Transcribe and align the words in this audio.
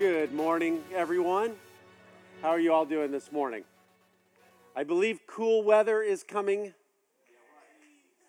Good 0.00 0.32
morning, 0.32 0.82
everyone. 0.94 1.56
How 2.40 2.48
are 2.48 2.58
you 2.58 2.72
all 2.72 2.86
doing 2.86 3.10
this 3.10 3.30
morning? 3.30 3.64
I 4.74 4.82
believe 4.82 5.20
cool 5.26 5.62
weather 5.62 6.00
is 6.00 6.22
coming. 6.22 6.72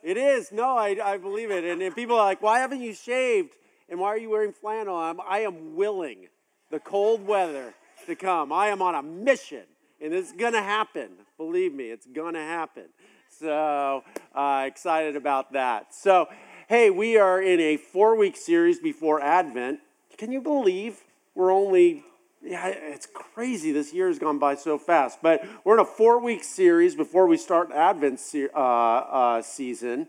It 0.03 0.17
is. 0.17 0.51
No, 0.51 0.75
I, 0.75 0.97
I 1.01 1.15
believe 1.15 1.49
it. 1.49 1.63
And, 1.63 1.81
and 1.81 1.95
people 1.95 2.17
are 2.17 2.25
like, 2.25 2.41
why 2.41 2.59
haven't 2.59 2.81
you 2.81 2.93
shaved? 2.93 3.55
And 3.87 4.01
why 4.01 4.09
are 4.09 4.17
you 4.17 4.29
wearing 4.29 4.51
flannel? 4.51 4.97
I'm, 4.97 5.21
I 5.21 5.39
am 5.39 5.77
willing 5.77 6.27
the 6.71 6.81
cold 6.81 7.25
weather 7.25 7.73
to 8.05 8.17
come. 8.17 8.51
I 8.51 8.67
am 8.67 8.81
on 8.81 8.93
a 8.93 9.01
mission, 9.01 9.63
and 10.01 10.13
it's 10.13 10.33
going 10.33 10.51
to 10.51 10.61
happen. 10.61 11.11
Believe 11.37 11.73
me, 11.73 11.85
it's 11.85 12.05
going 12.05 12.33
to 12.33 12.41
happen. 12.41 12.87
So 13.29 14.03
uh, 14.35 14.65
excited 14.67 15.15
about 15.15 15.53
that. 15.53 15.95
So, 15.95 16.27
hey, 16.67 16.89
we 16.89 17.15
are 17.15 17.41
in 17.41 17.61
a 17.61 17.77
four 17.77 18.17
week 18.17 18.35
series 18.35 18.79
before 18.79 19.21
Advent. 19.21 19.79
Can 20.17 20.33
you 20.33 20.41
believe 20.41 20.99
we're 21.41 21.51
only 21.51 22.03
yeah, 22.43 22.67
it's 22.67 23.07
crazy. 23.07 23.71
This 23.71 23.93
year 23.93 24.07
has 24.07 24.17
gone 24.17 24.39
by 24.39 24.55
so 24.55 24.77
fast. 24.77 25.19
But 25.21 25.43
we're 25.63 25.75
in 25.75 25.79
a 25.79 25.85
four 25.85 26.19
week 26.19 26.43
series 26.43 26.95
before 26.95 27.27
we 27.27 27.37
start 27.37 27.71
Advent 27.71 28.19
se- 28.19 28.49
uh, 28.53 28.59
uh, 28.59 29.41
season. 29.41 30.07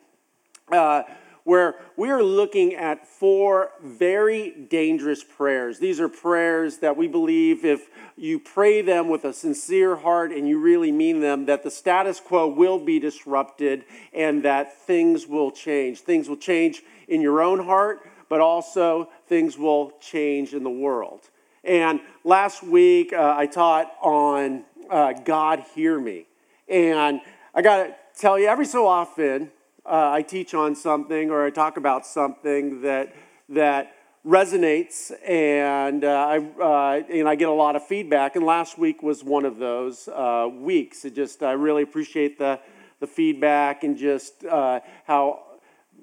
Uh, 0.70 1.02
where 1.44 1.74
we 1.96 2.10
are 2.10 2.22
looking 2.22 2.74
at 2.74 3.06
four 3.06 3.72
very 3.82 4.50
dangerous 4.50 5.24
prayers. 5.24 5.78
These 5.78 6.00
are 6.00 6.08
prayers 6.08 6.78
that 6.78 6.96
we 6.96 7.08
believe 7.08 7.64
if 7.64 7.88
you 8.16 8.38
pray 8.38 8.80
them 8.80 9.08
with 9.08 9.24
a 9.24 9.32
sincere 9.32 9.96
heart 9.96 10.30
and 10.30 10.48
you 10.48 10.60
really 10.60 10.92
mean 10.92 11.20
them, 11.20 11.46
that 11.46 11.64
the 11.64 11.70
status 11.70 12.20
quo 12.20 12.46
will 12.46 12.78
be 12.78 13.00
disrupted 13.00 13.84
and 14.12 14.44
that 14.44 14.80
things 14.82 15.26
will 15.26 15.50
change. 15.50 16.00
Things 16.00 16.28
will 16.28 16.36
change 16.36 16.82
in 17.08 17.20
your 17.20 17.42
own 17.42 17.64
heart, 17.64 18.08
but 18.32 18.40
also 18.40 19.10
things 19.26 19.58
will 19.58 19.92
change 20.00 20.54
in 20.54 20.62
the 20.62 20.70
world. 20.70 21.28
And 21.64 22.00
last 22.24 22.62
week 22.62 23.12
uh, 23.12 23.34
I 23.36 23.44
taught 23.44 23.92
on 24.00 24.64
uh, 24.88 25.12
God 25.12 25.62
Hear 25.74 26.00
Me. 26.00 26.24
And 26.66 27.20
I 27.54 27.60
got 27.60 27.76
to 27.84 27.94
tell 28.18 28.38
you, 28.38 28.46
every 28.46 28.64
so 28.64 28.86
often, 28.86 29.50
uh, 29.84 30.12
I 30.12 30.22
teach 30.22 30.54
on 30.54 30.74
something 30.74 31.30
or 31.30 31.44
I 31.44 31.50
talk 31.50 31.76
about 31.76 32.06
something 32.06 32.80
that 32.80 33.14
that 33.50 33.96
resonates, 34.26 35.12
and 35.28 36.02
uh, 36.02 36.08
I 36.08 36.38
uh, 36.38 37.02
and 37.12 37.28
I 37.28 37.34
get 37.34 37.50
a 37.50 37.52
lot 37.52 37.76
of 37.76 37.86
feedback. 37.86 38.34
And 38.34 38.46
last 38.46 38.78
week 38.78 39.02
was 39.02 39.22
one 39.22 39.44
of 39.44 39.58
those 39.58 40.08
uh, 40.08 40.48
weeks. 40.50 41.04
It 41.04 41.14
just 41.14 41.42
I 41.42 41.52
really 41.52 41.82
appreciate 41.82 42.38
the 42.38 42.60
the 42.98 43.06
feedback 43.06 43.84
and 43.84 43.94
just 43.94 44.42
how 44.42 45.51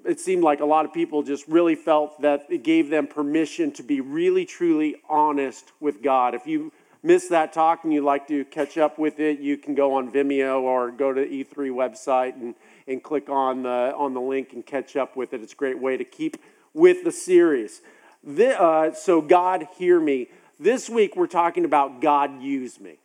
it 0.04 0.20
seemed 0.20 0.42
like 0.42 0.60
a 0.60 0.64
lot 0.64 0.84
of 0.84 0.92
people 0.92 1.22
just 1.22 1.46
really 1.48 1.74
felt 1.74 2.20
that 2.22 2.46
it 2.48 2.62
gave 2.62 2.90
them 2.90 3.06
permission 3.06 3.72
to 3.72 3.82
be 3.82 4.00
really 4.00 4.44
truly 4.44 4.96
honest 5.08 5.72
with 5.80 6.02
God. 6.02 6.34
If 6.34 6.46
you 6.46 6.72
missed 7.02 7.30
that 7.30 7.52
talk 7.52 7.84
and 7.84 7.92
you'd 7.92 8.04
like 8.04 8.28
to 8.28 8.44
catch 8.46 8.78
up 8.78 8.98
with 8.98 9.20
it, 9.20 9.40
you 9.40 9.56
can 9.56 9.74
go 9.74 9.94
on 9.94 10.10
Vimeo 10.10 10.60
or 10.62 10.90
go 10.90 11.12
to 11.12 11.24
E3 11.24 11.70
website 11.70 12.34
and 12.34 12.54
and 12.90 13.02
click 13.02 13.28
on 13.28 13.62
the, 13.62 13.94
on 13.96 14.14
the 14.14 14.20
link 14.20 14.52
and 14.52 14.66
catch 14.66 14.96
up 14.96 15.16
with 15.16 15.32
it. 15.32 15.40
It's 15.42 15.52
a 15.52 15.56
great 15.56 15.78
way 15.78 15.96
to 15.96 16.04
keep 16.04 16.36
with 16.74 17.04
the 17.04 17.12
series. 17.12 17.80
The, 18.24 18.60
uh, 18.60 18.92
so, 18.94 19.20
God, 19.20 19.68
hear 19.78 20.00
me. 20.00 20.28
This 20.58 20.90
week, 20.90 21.16
we're 21.16 21.26
talking 21.26 21.64
about 21.64 22.00
God, 22.00 22.42
use 22.42 22.80
me. 22.80 22.98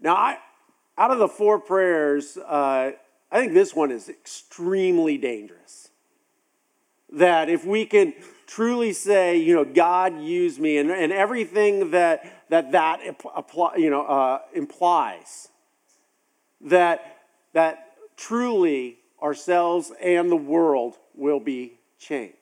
Now, 0.00 0.16
I, 0.16 0.38
out 0.98 1.10
of 1.10 1.18
the 1.18 1.28
four 1.28 1.60
prayers, 1.60 2.36
uh, 2.36 2.92
I 3.34 3.40
think 3.40 3.52
this 3.52 3.74
one 3.74 3.90
is 3.90 4.08
extremely 4.08 5.18
dangerous. 5.18 5.90
That 7.12 7.50
if 7.50 7.66
we 7.66 7.84
can 7.84 8.14
truly 8.46 8.92
say, 8.92 9.36
you 9.36 9.54
know, 9.54 9.64
God 9.64 10.20
used 10.22 10.60
me, 10.60 10.78
and, 10.78 10.90
and 10.90 11.12
everything 11.12 11.90
that 11.90 12.44
that, 12.50 12.70
that 12.72 13.00
you 13.76 13.90
know, 13.90 14.06
uh, 14.06 14.38
implies, 14.54 15.48
that, 16.60 17.22
that 17.52 17.96
truly 18.16 18.98
ourselves 19.20 19.90
and 20.00 20.30
the 20.30 20.36
world 20.36 20.96
will 21.14 21.40
be 21.40 21.78
changed. 21.98 22.36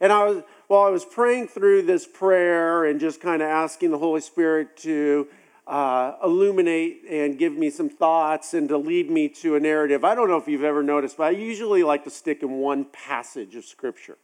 And 0.00 0.12
I 0.12 0.24
was, 0.24 0.42
while 0.68 0.86
I 0.86 0.90
was 0.90 1.04
praying 1.04 1.48
through 1.48 1.82
this 1.82 2.06
prayer 2.06 2.84
and 2.84 2.98
just 2.98 3.20
kind 3.20 3.42
of 3.42 3.48
asking 3.48 3.90
the 3.90 3.98
Holy 3.98 4.20
Spirit 4.20 4.76
to 4.78 5.28
uh, 5.66 6.14
illuminate 6.22 7.02
and 7.08 7.38
give 7.38 7.52
me 7.52 7.70
some 7.70 7.88
thoughts 7.88 8.54
and 8.54 8.68
to 8.68 8.76
lead 8.76 9.10
me 9.10 9.28
to 9.28 9.54
a 9.54 9.60
narrative, 9.60 10.04
I 10.04 10.14
don't 10.14 10.28
know 10.28 10.36
if 10.36 10.48
you've 10.48 10.64
ever 10.64 10.82
noticed, 10.82 11.16
but 11.16 11.24
I 11.24 11.30
usually 11.30 11.82
like 11.82 12.04
to 12.04 12.10
stick 12.10 12.42
in 12.42 12.50
one 12.52 12.84
passage 12.86 13.54
of 13.54 13.64
Scripture. 13.64 14.18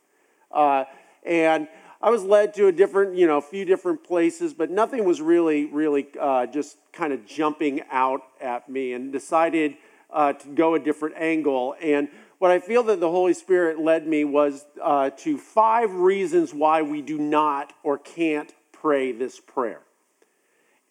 Uh, 0.51 0.85
and 1.25 1.69
I 2.01 2.11
was 2.11 2.23
led 2.23 2.55
to 2.55 2.69
a 2.69 2.73
different, 2.73 3.17
you 3.17 3.27
know, 3.27 3.39
a 3.39 3.43
few 3.43 3.65
different 3.65 4.05
places, 4.05 4.55
but 4.55 4.71
nothing 4.71 5.05
was 5.05 5.21
really, 5.21 5.67
really 5.67 6.07
uh, 6.21 6.47
just 6.47 6.77
kind 6.93 7.13
of 7.13 7.27
jumping 7.27 7.83
out 7.91 8.23
at 8.41 8.69
me 8.69 8.93
and 8.93 9.13
decided 9.13 9.77
uh, 10.11 10.33
to 10.33 10.49
go 10.49 10.75
a 10.75 10.79
different 10.79 11.17
angle. 11.19 11.75
And 11.81 12.09
what 12.39 12.51
I 12.53 12.61
feel 12.61 12.85
that 12.85 13.01
the 13.01 13.11
Holy 13.11 13.35
Spirit 13.35 13.81
led 13.81 14.07
me 14.07 14.25
was 14.25 14.65
uh, 14.83 15.11
to 15.19 15.39
five 15.39 15.93
reasons 15.93 16.55
why 16.55 16.83
we 16.83 17.03
do 17.03 17.19
not 17.19 17.73
or 17.83 17.99
can't 17.99 18.55
pray 18.73 19.11
this 19.11 19.41
prayer. 19.41 19.81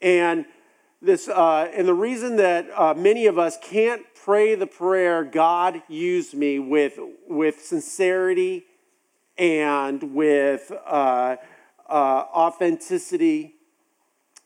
And 0.01 0.45
this, 1.01 1.27
uh, 1.27 1.69
and 1.73 1.87
the 1.87 1.93
reason 1.93 2.37
that 2.37 2.67
uh, 2.75 2.93
many 2.95 3.27
of 3.27 3.37
us 3.37 3.57
can't 3.61 4.03
pray 4.15 4.55
the 4.55 4.67
prayer, 4.67 5.23
God 5.23 5.81
use 5.87 6.33
me, 6.33 6.59
with, 6.59 6.99
with 7.27 7.61
sincerity 7.61 8.65
and 9.37 10.15
with 10.15 10.71
uh, 10.85 11.37
uh, 11.87 11.91
authenticity, 11.91 13.55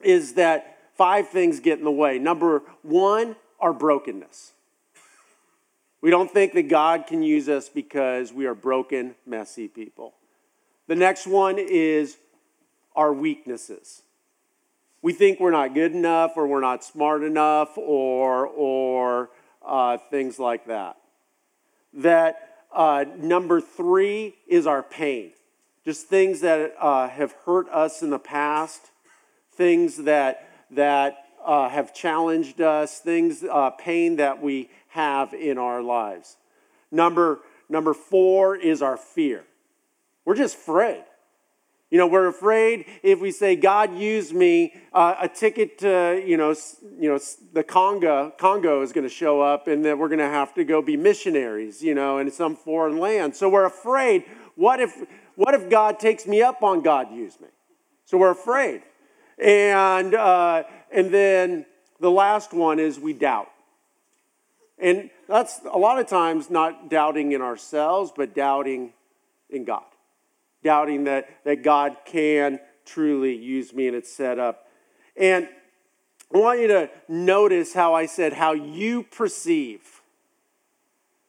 is 0.02 0.34
that 0.34 0.80
five 0.96 1.30
things 1.30 1.60
get 1.60 1.80
in 1.80 1.86
the 1.86 1.92
way. 1.92 2.20
Number 2.20 2.64
one, 2.82 3.36
our 3.60 3.74
brokenness. 3.74 4.54
We 6.02 6.10
don't 6.10 6.32
think 6.32 6.54
that 6.54 6.68
God 6.68 7.06
can 7.08 7.22
use 7.22 7.48
us 7.48 7.70
because 7.70 8.34
we 8.34 8.48
are 8.48 8.56
broken, 8.56 9.16
messy 9.26 9.68
people. 9.68 10.16
The 10.88 10.96
next 10.96 11.28
one 11.28 11.58
is 11.60 12.18
our 12.96 13.14
weaknesses. 13.14 14.02
We 15.02 15.14
think 15.14 15.40
we're 15.40 15.52
not 15.52 15.74
good 15.74 15.94
enough 15.94 16.34
or 16.36 16.46
we're 16.46 16.62
not 16.62 16.84
smart 16.84 17.24
enough 17.24 17.78
or, 17.78 18.46
or 18.48 19.32
uh, 19.66 19.98
things 19.98 20.38
like 20.38 20.68
that. 20.68 20.98
That 21.94 22.66
uh, 22.72 23.06
number 23.18 23.60
three 23.60 24.36
is 24.48 24.68
our 24.68 24.84
pain. 24.84 25.32
Just 25.84 26.08
things 26.08 26.42
that 26.42 26.76
uh, 26.80 27.10
have 27.10 27.34
hurt 27.46 27.68
us 27.70 28.04
in 28.04 28.12
the 28.12 28.20
past, 28.20 28.92
things 29.54 29.98
that, 29.98 30.48
that 30.70 31.26
uh, 31.44 31.70
have 31.70 31.94
challenged 31.94 32.62
us, 32.62 33.00
things, 33.00 33.44
uh, 33.44 33.72
pain 33.72 34.18
that 34.18 34.42
we 34.42 34.70
have 34.90 35.34
in 35.34 35.58
our 35.58 35.82
lives. 35.82 36.38
Number, 36.92 37.40
number 37.68 37.96
four 37.96 38.56
is 38.56 38.84
our 38.84 38.98
fear. 38.98 39.44
We're 40.26 40.36
just 40.36 40.56
afraid. 40.56 41.04
You 41.92 41.98
know, 41.98 42.08
we're 42.08 42.28
afraid 42.28 42.86
if 43.04 43.20
we 43.20 43.32
say, 43.32 43.58
God, 43.58 43.98
use 43.98 44.34
me, 44.34 44.74
uh, 44.94 45.16
a 45.22 45.28
ticket 45.28 45.78
to, 45.80 46.24
you 46.26 46.38
know, 46.38 46.56
you 46.98 47.10
know, 47.10 47.20
the 47.52 47.66
Congo, 47.66 48.32
Congo 48.38 48.82
is 48.82 48.94
going 48.94 49.04
to 49.04 49.14
show 49.14 49.42
up 49.42 49.68
and 49.68 49.84
that 49.84 49.98
we're 49.98 50.08
going 50.08 50.20
to 50.20 50.26
have 50.26 50.54
to 50.54 50.64
go 50.64 50.82
be 50.82 50.96
missionaries, 50.96 51.84
you 51.84 51.94
know, 51.94 52.18
in 52.18 52.32
some 52.32 52.56
foreign 52.56 52.98
land. 52.98 53.36
So 53.36 53.50
we're 53.50 53.66
afraid, 53.66 54.24
what 54.56 54.80
if, 54.80 54.96
what 55.36 55.54
if 55.54 55.70
God 55.70 56.00
takes 56.00 56.26
me 56.26 56.42
up 56.42 56.64
on 56.64 56.82
God, 56.82 57.12
use 57.14 57.38
me? 57.42 57.50
So 58.06 58.18
we're 58.18 58.32
afraid. 58.32 58.84
And, 59.38 60.16
uh, 60.16 60.64
and 60.94 61.14
then 61.14 61.66
the 62.00 62.12
last 62.12 62.54
one 62.54 62.80
is 62.80 63.02
we 63.02 63.12
doubt. 63.12 63.50
And 64.80 65.10
that's 65.28 65.60
a 65.70 65.78
lot 65.78 66.00
of 66.00 66.08
times 66.08 66.50
not 66.50 66.90
doubting 66.90 67.34
in 67.34 67.42
ourselves, 67.42 68.14
but 68.16 68.34
doubting 68.34 68.94
in 69.50 69.66
God. 69.66 69.84
Doubting 70.64 71.06
that, 71.06 71.30
that 71.44 71.64
God 71.64 71.98
can 72.06 72.60
truly 72.86 73.36
use 73.36 73.74
me 73.74 73.88
and 73.88 73.96
it's 73.96 74.12
set 74.12 74.40
up. 74.40 74.68
And 75.18 75.48
I 76.34 76.38
want 76.38 76.60
you 76.60 76.68
to 76.68 76.90
notice 77.08 77.74
how 77.74 77.94
I 77.94 78.06
said 78.06 78.34
how 78.34 78.54
you 78.54 79.04
perceive, 79.04 80.02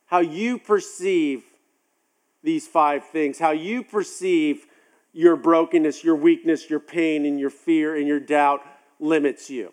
how 0.06 0.20
you 0.20 0.58
perceive 0.58 1.42
these 2.42 2.66
five 2.66 3.04
things, 3.06 3.38
how 3.38 3.50
you 3.50 3.82
perceive 3.82 4.66
your 5.12 5.36
brokenness, 5.36 6.02
your 6.02 6.16
weakness, 6.16 6.70
your 6.70 6.80
pain, 6.80 7.26
and 7.26 7.38
your 7.38 7.50
fear 7.50 7.96
and 7.96 8.06
your 8.06 8.20
doubt 8.20 8.62
limits 8.98 9.50
you. 9.50 9.72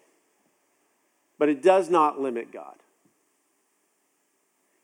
But 1.37 1.49
it 1.49 1.61
does 1.61 1.89
not 1.89 2.19
limit 2.19 2.51
God. 2.51 2.75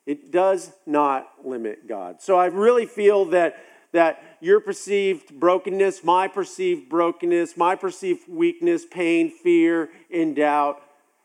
It 0.05 0.31
does 0.31 0.71
not 0.85 1.29
limit 1.43 1.87
God. 1.87 2.21
So 2.21 2.37
I 2.37 2.45
really 2.45 2.85
feel 2.85 3.25
that, 3.25 3.57
that 3.95 4.21
your 4.41 4.59
perceived 4.59 5.39
brokenness, 5.39 6.03
my 6.03 6.27
perceived 6.27 6.89
brokenness, 6.89 7.55
my 7.55 7.75
perceived 7.75 8.27
weakness, 8.27 8.85
pain, 8.85 9.31
fear, 9.31 9.89
and 10.13 10.35
doubt 10.35 10.81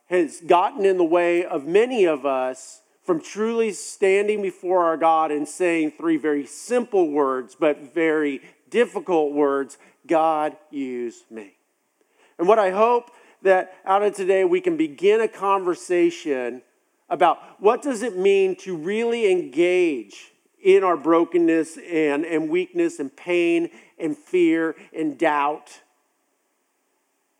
has 0.07 0.41
gotten 0.41 0.85
in 0.85 0.97
the 0.97 1.05
way 1.05 1.45
of 1.45 1.67
many 1.67 2.05
of 2.05 2.25
us 2.25 2.83
from 3.03 3.21
truly 3.21 3.73
standing 3.73 4.41
before 4.41 4.85
our 4.85 4.97
God 4.97 5.33
and 5.33 5.49
saying 5.49 5.95
three 5.99 6.17
very 6.17 6.47
simple 6.47 7.11
words, 7.11 7.57
but 7.59 7.93
very 7.93 8.41
difficult 8.71 9.33
words 9.33 9.77
God, 10.07 10.57
use 10.71 11.25
me. 11.29 11.55
And 12.39 12.47
what 12.47 12.61
I 12.61 12.71
hope 12.71 13.11
that 13.43 13.75
out 13.85 14.05
of 14.05 14.15
today 14.15 14.45
we 14.45 14.61
can 14.61 14.77
begin 14.77 15.21
a 15.21 15.29
conversation 15.29 16.63
about 17.09 17.39
what 17.59 17.83
does 17.83 18.03
it 18.03 18.17
mean 18.17 18.55
to 18.57 18.77
really 18.77 19.29
engage 19.31 20.31
in 20.63 20.85
our 20.85 20.97
brokenness 20.97 21.79
and, 21.79 22.25
and 22.25 22.49
weakness 22.49 22.99
and 22.99 23.15
pain 23.17 23.71
and 23.99 24.17
fear 24.17 24.77
and 24.93 25.19
doubt 25.19 25.81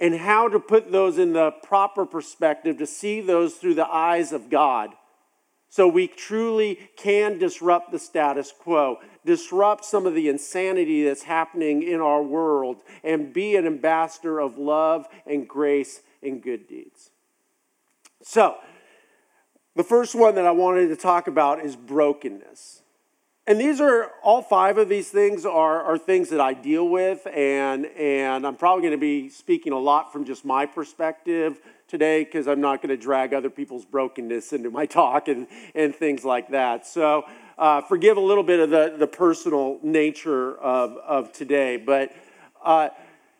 and 0.01 0.15
how 0.15 0.49
to 0.49 0.59
put 0.59 0.91
those 0.91 1.19
in 1.19 1.35
the 1.35 1.51
proper 1.51 2.07
perspective 2.07 2.79
to 2.79 2.87
see 2.87 3.21
those 3.21 3.55
through 3.55 3.75
the 3.75 3.87
eyes 3.87 4.33
of 4.33 4.49
God 4.49 4.91
so 5.69 5.87
we 5.87 6.09
truly 6.09 6.91
can 6.97 7.39
disrupt 7.39 7.93
the 7.93 7.99
status 7.99 8.53
quo, 8.53 8.99
disrupt 9.25 9.85
some 9.85 10.05
of 10.05 10.15
the 10.15 10.29
insanity 10.29 11.05
that's 11.05 11.23
happening 11.23 11.85
in 11.85 12.01
our 12.01 12.23
world, 12.23 12.79
and 13.05 13.33
be 13.33 13.55
an 13.55 13.67
ambassador 13.67 14.41
of 14.41 14.59
love 14.59 15.07
and 15.27 15.49
grace 15.49 16.01
and 16.25 16.43
good 16.43 16.67
deeds. 16.67 17.11
So, 18.23 18.57
the 19.77 19.85
first 19.85 20.17
one 20.17 20.35
that 20.35 20.45
I 20.45 20.51
wanted 20.51 20.89
to 20.89 20.97
talk 20.97 21.29
about 21.29 21.65
is 21.65 21.77
brokenness. 21.77 22.83
And 23.47 23.59
these 23.59 23.81
are 23.81 24.11
all 24.23 24.43
five 24.43 24.77
of 24.79 24.89
these 24.89 25.09
things 25.09 25.47
are, 25.47 25.83
are 25.83 25.99
things 25.99 26.29
that 26.29 26.41
I 26.41 26.53
deal 26.53 26.89
with, 26.89 27.27
and, 27.27 27.87
and 27.87 28.47
I'm 28.47 28.55
probably 28.55 28.83
going 28.83 28.93
to 28.93 28.99
be 28.99 29.29
speaking 29.31 29.73
a 29.73 29.79
lot 29.79 30.13
from 30.13 30.25
just 30.25 30.45
my 30.45 30.67
perspective 30.67 31.61
today 31.89 32.23
because 32.23 32.47
I'm 32.47 32.61
not 32.61 32.83
going 32.83 32.91
to 32.91 33.03
drag 33.03 33.33
other 33.33 33.51
people's 33.51 33.85
brokenness 33.85 34.53
into 34.53 34.71
my 34.71 34.87
talk 35.01 35.29
and, 35.29 35.49
and 35.75 35.95
things 35.95 36.25
like 36.25 36.51
that. 36.51 36.87
So 36.87 37.25
uh, 37.59 37.81
forgive 37.81 38.19
a 38.19 38.21
little 38.21 38.45
bit 38.45 38.61
of 38.61 38.71
the, 38.71 38.95
the 38.99 39.07
personal 39.07 39.79
nature 39.83 40.57
of, 40.59 40.97
of 40.99 41.33
today, 41.33 41.79
but 41.79 42.13
uh, 42.63 42.91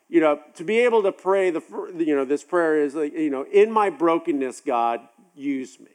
you 0.09 0.19
know, 0.19 0.41
to 0.55 0.65
be 0.65 0.79
able 0.79 1.03
to 1.03 1.11
pray 1.13 1.51
the 1.51 1.61
you 1.97 2.15
know 2.15 2.25
this 2.25 2.43
prayer 2.43 2.83
is 2.83 2.95
like 2.95 3.13
you 3.13 3.29
know 3.29 3.43
in 3.43 3.71
my 3.71 3.89
brokenness, 3.89 4.59
God 4.59 4.99
use 5.35 5.79
me. 5.79 5.87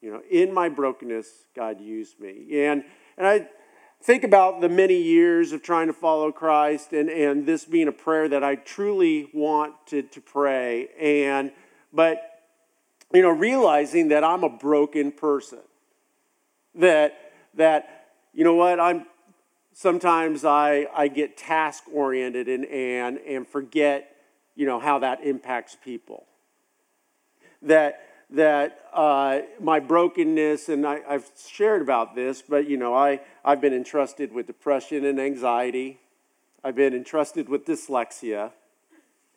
You 0.00 0.12
know, 0.12 0.22
in 0.30 0.54
my 0.54 0.70
brokenness, 0.70 1.26
God 1.54 1.78
use 1.78 2.14
me. 2.18 2.64
And 2.64 2.84
and 3.20 3.28
I 3.28 3.46
think 4.02 4.24
about 4.24 4.62
the 4.62 4.68
many 4.70 4.96
years 4.96 5.52
of 5.52 5.62
trying 5.62 5.88
to 5.88 5.92
follow 5.92 6.32
Christ 6.32 6.94
and, 6.94 7.10
and 7.10 7.44
this 7.44 7.66
being 7.66 7.86
a 7.86 7.92
prayer 7.92 8.30
that 8.30 8.42
I 8.42 8.54
truly 8.54 9.28
wanted 9.34 10.10
to 10.12 10.22
pray. 10.22 10.88
And 10.98 11.52
but 11.92 12.22
you 13.12 13.20
know, 13.20 13.28
realizing 13.28 14.08
that 14.08 14.24
I'm 14.24 14.42
a 14.42 14.48
broken 14.48 15.12
person. 15.12 15.58
That 16.76 17.32
that, 17.54 18.06
you 18.32 18.42
know 18.42 18.54
what, 18.54 18.80
I'm 18.80 19.04
sometimes 19.74 20.46
I, 20.46 20.86
I 20.94 21.08
get 21.08 21.36
task 21.36 21.84
oriented 21.92 22.48
and, 22.48 22.64
and, 22.64 23.18
and 23.18 23.46
forget, 23.46 24.16
you 24.56 24.64
know, 24.64 24.80
how 24.80 25.00
that 25.00 25.22
impacts 25.24 25.76
people. 25.76 26.24
That 27.60 28.00
that 28.32 28.86
uh, 28.92 29.40
my 29.60 29.80
brokenness, 29.80 30.68
and 30.68 30.86
I, 30.86 31.00
have 31.08 31.30
shared 31.48 31.82
about 31.82 32.14
this, 32.14 32.42
but 32.42 32.68
you 32.68 32.76
know, 32.76 32.94
I, 32.94 33.20
I've 33.44 33.60
been 33.60 33.74
entrusted 33.74 34.32
with 34.32 34.46
depression 34.46 35.04
and 35.04 35.20
anxiety. 35.20 35.98
I've 36.62 36.76
been 36.76 36.94
entrusted 36.94 37.48
with 37.48 37.64
dyslexia. 37.64 38.52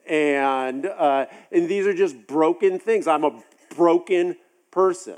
And, 0.05 0.85
uh, 0.85 1.27
and 1.51 1.69
these 1.69 1.87
are 1.87 1.93
just 1.93 2.27
broken 2.27 2.77
things. 2.77 3.07
I'm 3.07 3.23
a 3.23 3.41
broken 3.75 4.35
person, 4.69 5.17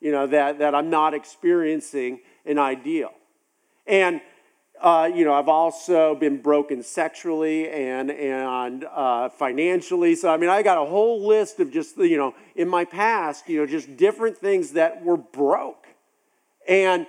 you 0.00 0.12
know, 0.12 0.26
that, 0.26 0.58
that 0.58 0.74
I'm 0.74 0.90
not 0.90 1.14
experiencing 1.14 2.20
an 2.44 2.58
ideal. 2.58 3.12
And 3.86 4.20
uh, 4.80 5.10
you 5.12 5.24
know, 5.24 5.34
I've 5.34 5.48
also 5.48 6.14
been 6.14 6.40
broken 6.40 6.82
sexually 6.82 7.68
and 7.68 8.10
and 8.10 8.84
uh, 8.84 9.28
financially. 9.28 10.14
So 10.14 10.30
I 10.30 10.36
mean, 10.36 10.50
I 10.50 10.62
got 10.62 10.80
a 10.80 10.84
whole 10.84 11.26
list 11.26 11.60
of 11.60 11.70
just 11.70 11.96
you 11.96 12.16
know 12.16 12.34
in 12.54 12.68
my 12.68 12.84
past, 12.84 13.48
you 13.48 13.58
know, 13.58 13.66
just 13.66 13.96
different 13.96 14.36
things 14.36 14.72
that 14.72 15.04
were 15.04 15.16
broke, 15.16 15.86
and 16.66 17.06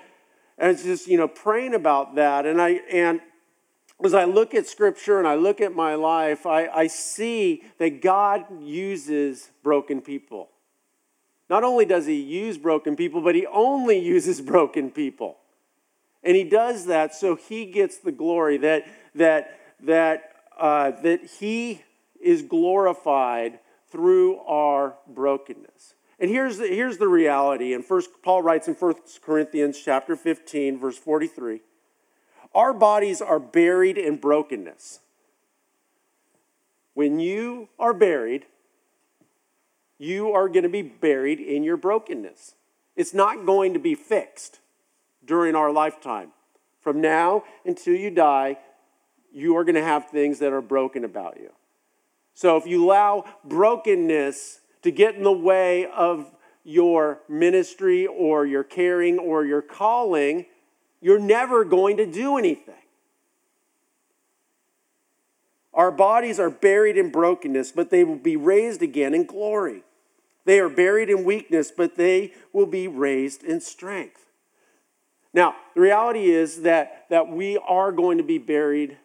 and 0.57 0.71
it's 0.71 0.83
just 0.83 1.07
you 1.07 1.18
know 1.18 1.27
praying 1.27 1.74
about 1.74 2.16
that. 2.16 2.45
And 2.45 2.62
I 2.62 2.81
and 2.92 3.21
as 4.04 4.13
I 4.13 4.24
look 4.25 4.54
at 4.54 4.66
Scripture 4.66 5.19
and 5.19 5.27
I 5.27 5.36
look 5.36 5.60
at 5.60 5.75
my 5.75 5.95
life, 5.95 6.45
I, 6.45 6.68
I 6.68 6.88
see 6.88 7.63
that 7.80 8.01
God 8.01 8.45
uses 8.62 9.51
broken 9.62 10.01
people. 10.01 10.50
Not 11.50 11.63
only 11.63 11.86
does 11.86 12.06
He 12.06 12.21
use 12.21 12.57
broken 12.57 12.95
people, 12.95 13.21
but 13.21 13.36
He 13.36 13.45
only 13.48 14.00
uses 14.16 14.39
broken 14.39 14.92
people. 14.92 15.38
And 16.24 16.36
he 16.36 16.44
does 16.44 16.86
that 16.88 17.16
so 17.16 17.36
he 17.36 17.66
gets 17.66 17.98
the 17.98 18.12
glory, 18.12 18.57
that, 18.57 18.88
that, 19.16 19.60
that, 19.81 20.33
uh, 20.57 20.92
that 21.01 21.25
he 21.39 21.81
is 22.21 22.42
glorified 22.42 23.60
through 23.89 24.39
our 24.39 24.98
brokenness. 25.07 25.95
And 26.19 26.30
here's 26.30 26.57
the, 26.57 26.68
here's 26.68 26.98
the 26.98 27.07
reality. 27.07 27.74
And 27.74 27.83
first, 27.83 28.10
Paul 28.21 28.42
writes 28.42 28.68
in 28.68 28.74
1 28.74 28.94
Corinthians 29.21 29.80
chapter 29.83 30.16
15, 30.16 30.77
verse 30.77 30.98
43. 30.98 31.62
Our 32.54 32.74
bodies 32.74 33.21
are 33.21 33.39
buried 33.39 33.98
in 33.98 34.18
brokenness. 34.18 35.00
When 36.94 37.19
you 37.19 37.69
are 37.77 37.94
buried, 37.94 38.48
you 39.98 40.31
are 40.31 40.50
going 40.50 40.63
to 40.63 40.69
be 40.69 40.81
buried 40.81 41.39
in 41.39 41.63
your 41.63 41.77
brokenness. 41.77 42.56
It's 42.98 43.13
not 43.13 43.45
going 43.45 43.74
to 43.74 43.80
be 43.80 43.95
fixed 43.95 44.60
during 45.29 45.55
our 45.55 45.71
lifetime. 45.71 46.31
From 46.81 46.99
now 47.01 47.43
until 47.63 47.93
you 47.93 48.09
die, 48.09 48.57
you 49.31 49.55
are 49.57 49.63
going 49.63 49.75
to 49.75 49.83
have 49.83 50.09
things 50.09 50.39
that 50.39 50.51
are 50.51 50.61
broken 50.61 51.05
about 51.05 51.37
you. 51.39 51.51
So 52.33 52.57
if 52.57 52.65
you 52.65 52.83
allow 52.83 53.25
brokenness 53.45 54.61
to 54.81 54.91
get 54.91 55.13
in 55.13 55.23
the 55.23 55.31
way 55.31 55.85
of 55.85 56.31
your 56.63 57.19
ministry 57.29 58.07
or 58.07 58.47
your 58.47 58.63
caring 58.63 59.19
or 59.19 59.45
your 59.45 59.61
calling, 59.61 60.47
you're 60.99 61.19
never 61.19 61.63
going 61.63 61.97
to 61.97 62.07
do 62.07 62.37
anything. 62.37 62.73
Our 65.75 65.91
bodies 65.91 66.39
are 66.39 66.49
buried 66.49 66.97
in 66.97 67.11
brokenness, 67.11 67.71
but 67.71 67.91
they 67.91 68.03
will 68.03 68.15
be 68.15 68.35
raised 68.35 68.81
again 68.81 69.13
in 69.13 69.25
glory. 69.25 69.83
They 70.45 70.59
are 70.59 70.69
buried 70.69 71.11
in 71.11 71.23
weakness, 71.23 71.71
but 71.75 71.97
they 71.97 72.33
will 72.51 72.65
be 72.65 72.87
raised 72.87 73.43
in 73.43 73.61
strength. 73.61 74.28
Now, 75.33 75.55
the 75.75 75.81
reality 75.81 76.31
is 76.31 76.63
that, 76.63 77.05
that 77.09 77.29
we 77.29 77.57
are 77.57 77.91
going 77.91 78.18
to 78.18 78.23
be 78.23 78.37
buried 78.37 78.97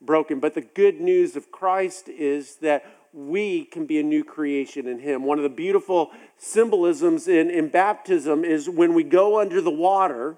broken, 0.00 0.40
but 0.40 0.54
the 0.54 0.60
good 0.60 1.00
news 1.00 1.36
of 1.36 1.50
Christ 1.50 2.08
is 2.08 2.56
that 2.56 2.84
we 3.12 3.64
can 3.64 3.86
be 3.86 4.00
a 4.00 4.02
new 4.02 4.24
creation 4.24 4.88
in 4.88 4.98
Him. 4.98 5.22
One 5.22 5.38
of 5.38 5.44
the 5.44 5.48
beautiful 5.48 6.10
symbolisms 6.36 7.28
in, 7.28 7.48
in 7.48 7.68
baptism 7.68 8.44
is 8.44 8.68
when 8.68 8.92
we 8.92 9.04
go 9.04 9.40
under 9.40 9.60
the 9.60 9.70
water, 9.70 10.36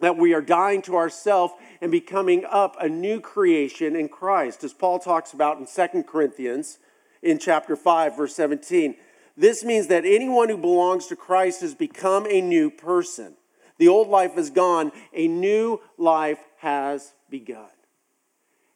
that 0.00 0.16
we 0.16 0.32
are 0.32 0.40
dying 0.40 0.80
to 0.82 0.96
ourself 0.96 1.52
and 1.82 1.92
becoming 1.92 2.46
up 2.48 2.74
a 2.80 2.88
new 2.88 3.20
creation 3.20 3.94
in 3.94 4.08
Christ, 4.08 4.64
as 4.64 4.72
Paul 4.72 4.98
talks 4.98 5.34
about 5.34 5.58
in 5.58 5.66
2 5.66 6.04
Corinthians 6.04 6.78
in 7.22 7.38
chapter 7.38 7.76
5, 7.76 8.16
verse 8.16 8.34
17. 8.34 8.96
This 9.36 9.62
means 9.62 9.88
that 9.88 10.06
anyone 10.06 10.48
who 10.48 10.56
belongs 10.56 11.06
to 11.08 11.16
Christ 11.16 11.60
has 11.60 11.74
become 11.74 12.26
a 12.26 12.40
new 12.40 12.70
person. 12.70 13.34
The 13.80 13.88
old 13.88 14.08
life 14.08 14.36
is 14.36 14.50
gone, 14.50 14.92
a 15.14 15.26
new 15.26 15.80
life 15.96 16.38
has 16.58 17.14
begun. 17.30 17.70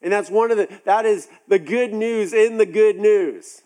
And 0.01 0.11
that's 0.11 0.31
one 0.31 0.51
of 0.51 0.57
the 0.57 0.81
that 0.87 1.05
is 1.05 1.29
the 1.47 1.59
good 1.59 1.93
news 1.93 2.33
in 2.33 2.57
the 2.57 2.65
good 2.65 2.97
news. 2.97 3.61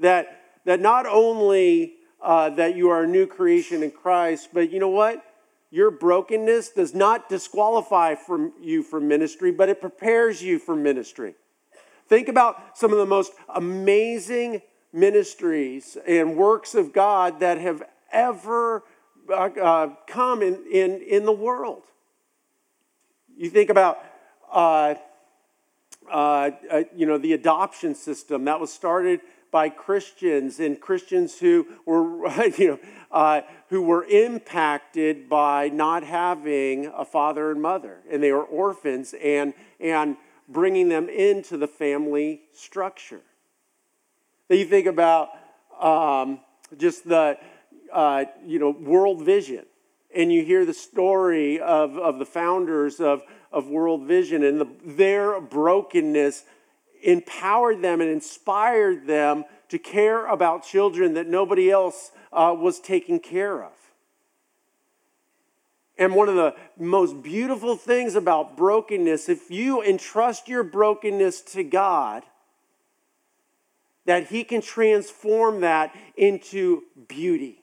That 0.00 0.42
that 0.66 0.80
not 0.80 1.06
only 1.06 1.94
uh, 2.22 2.50
that 2.50 2.76
you 2.76 2.90
are 2.90 3.04
a 3.04 3.06
new 3.06 3.26
creation 3.26 3.82
in 3.82 3.90
Christ, 3.90 4.50
but 4.52 4.70
you 4.70 4.78
know 4.78 4.90
what? 4.90 5.24
Your 5.70 5.90
brokenness 5.90 6.72
does 6.72 6.94
not 6.94 7.30
disqualify 7.30 8.14
from 8.14 8.52
you 8.60 8.82
from 8.82 9.08
ministry, 9.08 9.50
but 9.50 9.70
it 9.70 9.80
prepares 9.80 10.42
you 10.42 10.58
for 10.58 10.76
ministry. 10.76 11.36
Think 12.06 12.28
about 12.28 12.76
some 12.76 12.92
of 12.92 12.98
the 12.98 13.06
most 13.06 13.32
amazing 13.48 14.60
ministries 14.92 15.96
and 16.06 16.36
works 16.36 16.74
of 16.74 16.92
God 16.92 17.40
that 17.40 17.56
have 17.56 17.82
ever 18.12 18.82
uh, 19.30 19.50
uh, 19.62 19.88
come 20.06 20.42
in, 20.42 20.64
in, 20.70 21.02
in 21.02 21.24
the 21.24 21.32
world. 21.32 21.82
You 23.36 23.50
think 23.50 23.70
about, 23.70 23.98
uh, 24.52 24.94
uh, 26.10 26.50
uh, 26.70 26.82
you 26.94 27.06
know, 27.06 27.18
the 27.18 27.34
adoption 27.34 27.94
system 27.94 28.44
that 28.46 28.58
was 28.58 28.72
started 28.72 29.20
by 29.50 29.68
Christians 29.68 30.60
and 30.60 30.80
Christians 30.80 31.38
who 31.38 31.66
were, 31.86 32.28
you 32.58 32.68
know, 32.68 32.78
uh, 33.10 33.40
who 33.68 33.82
were 33.82 34.04
impacted 34.04 35.28
by 35.28 35.68
not 35.68 36.02
having 36.02 36.86
a 36.86 37.04
father 37.04 37.50
and 37.50 37.62
mother, 37.62 37.98
and 38.10 38.22
they 38.22 38.32
were 38.32 38.42
orphans, 38.44 39.14
and 39.22 39.54
and 39.80 40.16
bringing 40.48 40.88
them 40.88 41.08
into 41.08 41.56
the 41.56 41.68
family 41.68 42.42
structure. 42.52 43.20
Then 44.48 44.58
you 44.58 44.64
think 44.64 44.86
about 44.86 45.30
um, 45.80 46.40
just 46.76 47.08
the 47.08 47.38
uh, 47.92 48.24
you 48.44 48.58
know, 48.58 48.70
world 48.70 49.24
vision. 49.24 49.64
and 50.14 50.32
you 50.32 50.44
hear 50.44 50.64
the 50.64 50.74
story 50.74 51.60
of, 51.60 51.96
of 51.96 52.18
the 52.18 52.26
founders 52.26 53.00
of, 53.00 53.22
of 53.52 53.68
World 53.68 54.06
Vision 54.06 54.42
and 54.42 54.60
the, 54.60 54.68
their 54.84 55.40
brokenness 55.40 56.44
empowered 57.02 57.82
them 57.82 58.00
and 58.00 58.10
inspired 58.10 59.06
them 59.06 59.44
to 59.68 59.78
care 59.78 60.26
about 60.26 60.64
children 60.64 61.14
that 61.14 61.28
nobody 61.28 61.70
else 61.70 62.10
uh, 62.32 62.54
was 62.58 62.80
taking 62.80 63.20
care 63.20 63.62
of. 63.62 63.72
And 65.98 66.14
one 66.14 66.28
of 66.28 66.36
the 66.36 66.54
most 66.78 67.22
beautiful 67.22 67.76
things 67.76 68.14
about 68.14 68.56
brokenness, 68.56 69.28
if 69.28 69.50
you 69.50 69.82
entrust 69.82 70.48
your 70.48 70.62
brokenness 70.62 71.40
to 71.52 71.64
God, 71.64 72.22
that 74.06 74.28
He 74.28 74.44
can 74.44 74.62
transform 74.62 75.60
that 75.62 75.94
into 76.16 76.84
beauty. 77.08 77.62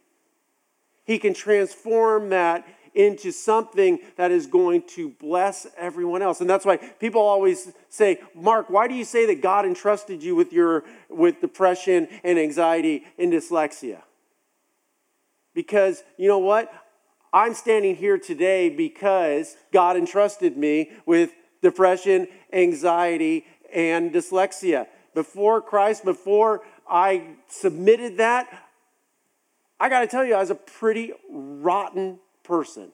He 1.06 1.20
can 1.20 1.34
transform 1.34 2.30
that 2.30 2.68
into 2.96 3.32
something 3.32 4.00
that 4.16 4.32
is 4.32 4.48
going 4.48 4.82
to 4.82 5.10
bless 5.10 5.68
everyone 5.78 6.22
else. 6.22 6.40
And 6.40 6.50
that's 6.50 6.66
why 6.66 6.78
people 6.78 7.22
always 7.22 7.72
say, 7.90 8.22
Mark, 8.34 8.70
why 8.70 8.88
do 8.88 8.94
you 8.96 9.04
say 9.04 9.26
that 9.28 9.42
God 9.42 9.66
entrusted 9.66 10.24
you 10.24 10.36
with 10.36 10.54
your 10.54 10.86
with 11.10 11.42
depression 11.42 12.08
and 12.24 12.40
anxiety 12.40 13.04
and 13.20 13.32
dyslexia? 13.32 14.02
Because 15.54 16.04
you 16.18 16.28
know 16.28 16.40
what? 16.40 16.72
I'm 17.34 17.54
standing 17.54 17.98
here 17.98 18.18
today 18.18 18.70
because 18.70 19.58
God 19.74 19.98
entrusted 19.98 20.56
me 20.56 20.92
with 21.06 21.34
depression, 21.62 22.30
anxiety, 22.54 23.46
and 23.74 24.14
dyslexia. 24.14 24.88
Before 25.14 25.62
Christ, 25.62 26.06
before 26.06 26.62
I 26.90 27.36
submitted 27.50 28.18
that, 28.18 28.48
I 29.80 29.90
got 29.90 30.02
to 30.02 30.08
tell 30.08 30.24
you, 30.24 30.36
I 30.36 30.40
was 30.40 30.50
a 30.50 30.56
pretty 30.56 31.14
rotten 31.30 32.20
person. 32.44 32.92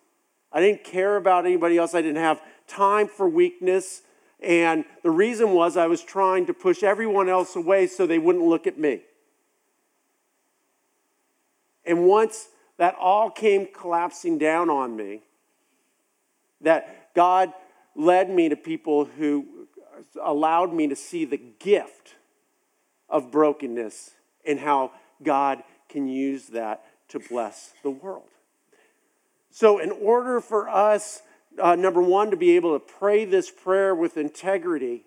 I 0.51 0.59
didn't 0.59 0.83
care 0.83 1.15
about 1.15 1.45
anybody 1.45 1.77
else. 1.77 1.93
I 1.93 2.01
didn't 2.01 2.21
have 2.21 2.41
time 2.67 3.07
for 3.07 3.29
weakness. 3.29 4.01
And 4.41 4.85
the 5.03 5.11
reason 5.11 5.51
was 5.51 5.77
I 5.77 5.87
was 5.87 6.01
trying 6.01 6.47
to 6.47 6.53
push 6.53 6.83
everyone 6.83 7.29
else 7.29 7.55
away 7.55 7.87
so 7.87 8.07
they 8.07 8.19
wouldn't 8.19 8.43
look 8.43 8.67
at 8.67 8.77
me. 8.77 9.01
And 11.85 12.05
once 12.05 12.49
that 12.77 12.95
all 12.99 13.29
came 13.29 13.67
collapsing 13.67 14.37
down 14.37 14.69
on 14.69 14.95
me, 14.95 15.21
that 16.61 17.13
God 17.13 17.53
led 17.95 18.29
me 18.29 18.49
to 18.49 18.55
people 18.55 19.05
who 19.05 19.67
allowed 20.21 20.73
me 20.73 20.87
to 20.87 20.95
see 20.95 21.25
the 21.25 21.37
gift 21.37 22.15
of 23.09 23.31
brokenness 23.31 24.11
and 24.45 24.59
how 24.59 24.91
God 25.21 25.63
can 25.91 26.07
use 26.07 26.47
that 26.47 26.83
to 27.09 27.19
bless 27.19 27.73
the 27.83 27.89
world. 27.89 28.29
So, 29.51 29.79
in 29.79 29.91
order 29.91 30.39
for 30.39 30.69
us, 30.69 31.21
uh, 31.61 31.75
number 31.75 32.01
one, 32.01 32.31
to 32.31 32.37
be 32.37 32.55
able 32.55 32.79
to 32.79 32.79
pray 32.79 33.25
this 33.25 33.51
prayer 33.51 33.93
with 33.93 34.17
integrity, 34.17 35.03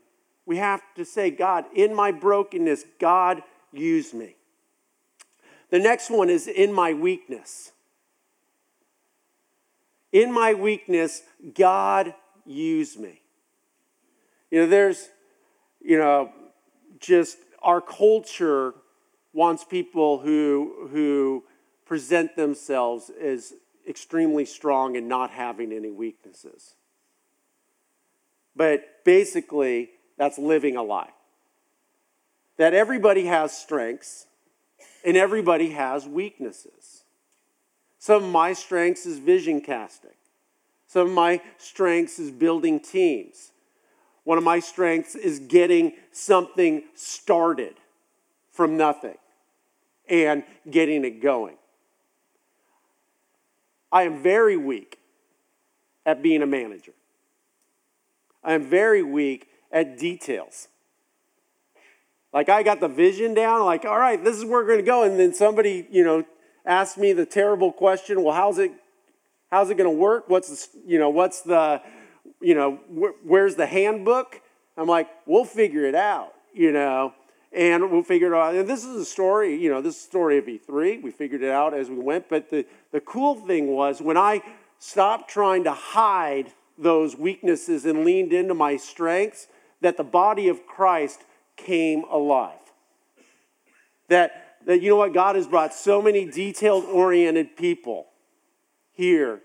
we 0.46 0.58
have 0.58 0.82
to 0.96 1.04
say, 1.04 1.30
God, 1.30 1.64
in 1.74 1.94
my 1.94 2.12
brokenness, 2.12 2.84
God, 3.00 3.42
use 3.72 4.12
me. 4.12 4.36
The 5.70 5.78
next 5.78 6.10
one 6.10 6.28
is 6.28 6.46
in 6.46 6.72
my 6.72 6.92
weakness. 6.92 7.72
In 10.12 10.32
my 10.32 10.54
weakness, 10.54 11.22
God, 11.54 12.14
use 12.44 12.98
me. 12.98 13.22
You 14.50 14.60
know, 14.60 14.66
there's, 14.66 15.08
you 15.80 15.98
know, 15.98 16.30
just 17.00 17.38
our 17.62 17.80
culture 17.80 18.74
wants 19.34 19.64
people 19.64 20.18
who, 20.18 20.88
who 20.92 21.44
present 21.84 22.36
themselves 22.36 23.10
as 23.20 23.52
extremely 23.86 24.44
strong 24.44 24.96
and 24.96 25.08
not 25.08 25.30
having 25.30 25.72
any 25.72 25.90
weaknesses. 25.90 26.76
But 28.56 29.04
basically, 29.04 29.90
that's 30.16 30.38
living 30.38 30.76
a 30.76 30.82
lie. 30.82 31.10
That 32.56 32.72
everybody 32.72 33.26
has 33.26 33.54
strengths 33.54 34.26
and 35.04 35.16
everybody 35.16 35.70
has 35.70 36.06
weaknesses. 36.06 37.02
Some 37.98 38.24
of 38.24 38.30
my 38.30 38.52
strengths 38.52 39.04
is 39.04 39.18
vision 39.18 39.60
casting. 39.60 40.10
Some 40.86 41.08
of 41.08 41.12
my 41.12 41.40
strengths 41.58 42.20
is 42.20 42.30
building 42.30 42.78
teams. 42.78 43.50
One 44.22 44.38
of 44.38 44.44
my 44.44 44.60
strengths 44.60 45.16
is 45.16 45.40
getting 45.40 45.94
something 46.12 46.84
started 46.94 47.74
from 48.52 48.76
nothing 48.76 49.16
and 50.08 50.44
getting 50.70 51.04
it 51.04 51.23
going. 51.23 51.56
I 53.90 54.02
am 54.02 54.23
very 54.23 54.56
weak 54.56 54.99
at 56.04 56.23
being 56.23 56.42
a 56.42 56.46
manager. 56.46 56.92
I 58.42 58.54
am 58.54 58.64
very 58.64 59.02
weak 59.02 59.49
at 59.73 59.99
details. 59.99 60.68
Like 62.32 62.49
I 62.49 62.62
got 62.62 62.80
the 62.80 62.88
vision 62.88 63.32
down, 63.34 63.64
like, 63.64 63.84
all 63.84 63.99
right, 63.99 64.23
this 64.23 64.37
is 64.37 64.44
where 64.44 64.61
we're 64.61 64.66
to 64.80 64.82
go. 64.82 65.04
And 65.04 65.18
then 65.18 65.32
somebody, 65.32 65.87
you 65.90 66.04
know, 66.04 66.25
asked 66.66 66.99
me 66.99 67.12
the 67.12 67.25
terrible 67.25 67.73
question, 67.73 68.23
well, 68.23 68.34
how's 68.34 68.58
it, 68.58 68.73
how's 69.50 69.70
it 69.70 69.76
to 69.88 69.96
work? 69.96 70.28
What's 70.28 70.49
the, 70.49 70.78
you 70.87 70.99
know, 70.99 71.11
what's 71.11 71.42
the, 71.42 71.80
you 72.40 72.54
know, 72.54 72.80
wh- 72.92 73.26
where's 73.26 73.54
the 73.54 73.66
handbook? 73.66 74.40
I'm 74.76 74.88
like, 74.88 75.08
we'll 75.26 75.44
figure 75.44 75.87
it 75.87 75.94
out, 75.94 76.34
you 76.52 76.73
know 76.73 77.14
and 77.54 77.90
we'll 77.90 78.02
figure 78.02 78.34
it 78.34 78.37
out. 78.37 78.54
And 78.54 78.68
this 78.68 78.84
is 78.84 78.96
a 78.96 79.04
story, 79.04 79.54
you 79.54 79.70
know, 79.70 79.80
this 79.80 79.96
is 79.96 80.02
a 80.02 80.06
story 80.06 80.38
of 80.38 80.46
E3. 80.46 81.02
We 81.02 81.11
figured 81.11 81.42
it 81.42 81.50
out 81.50 81.73
as 81.75 81.88
we 81.88 81.99
went. 81.99 82.28
But 82.28 82.50
the, 82.50 82.66
the 82.90 83.00
cool 83.00 83.37
thing 83.37 83.68
was 83.68 84.02
when 84.02 84.16
I 84.16 84.42
stopped 84.78 85.30
trying 85.30 85.64
to 85.64 85.73
hide 85.73 86.52
those 86.76 87.16
weaknesses 87.16 87.84
and 87.84 88.04
leaned 88.04 88.32
into 88.32 88.54
my 88.54 88.76
strengths, 88.76 89.46
that 89.80 89.96
the 89.96 90.04
body 90.04 90.49
of 90.49 90.66
Christ 90.66 91.23
came 91.56 92.04
alive. 92.11 92.58
That, 94.08 94.56
that 94.66 94.82
you 94.82 94.90
know 94.90 94.96
what? 94.96 95.14
God 95.14 95.37
has 95.37 95.46
brought 95.46 95.73
so 95.73 96.02
many 96.02 96.25
detailed 96.25 96.84
oriented 96.84 97.56
people 97.56 98.06
here 98.92 99.40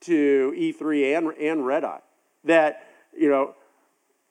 to 0.00 0.54
E3 0.56 1.16
and, 1.16 1.28
and 1.38 1.66
Red 1.66 1.84
Eye 1.84 2.00
that, 2.44 2.86
you 3.16 3.28
know, 3.28 3.54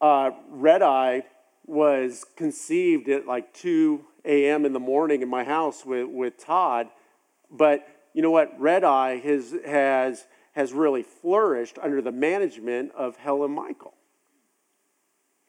uh, 0.01 0.31
Red 0.49 0.81
Eye 0.81 1.23
was 1.65 2.25
conceived 2.35 3.09
at 3.09 3.25
like 3.25 3.53
2 3.53 4.03
a.m. 4.23 4.65
in 4.65 4.73
the 4.73 4.79
morning 4.79 5.21
in 5.21 5.29
my 5.29 5.43
house 5.43 5.85
with, 5.85 6.07
with 6.07 6.37
Todd. 6.37 6.87
But 7.51 7.87
you 8.13 8.21
know 8.21 8.31
what? 8.31 8.59
Red 8.59 8.83
Eye 8.83 9.17
has, 9.17 9.55
has, 9.65 10.25
has 10.53 10.73
really 10.73 11.03
flourished 11.03 11.77
under 11.81 12.01
the 12.01 12.11
management 12.11 12.91
of 12.95 13.17
Helen 13.17 13.51
Michael. 13.51 13.93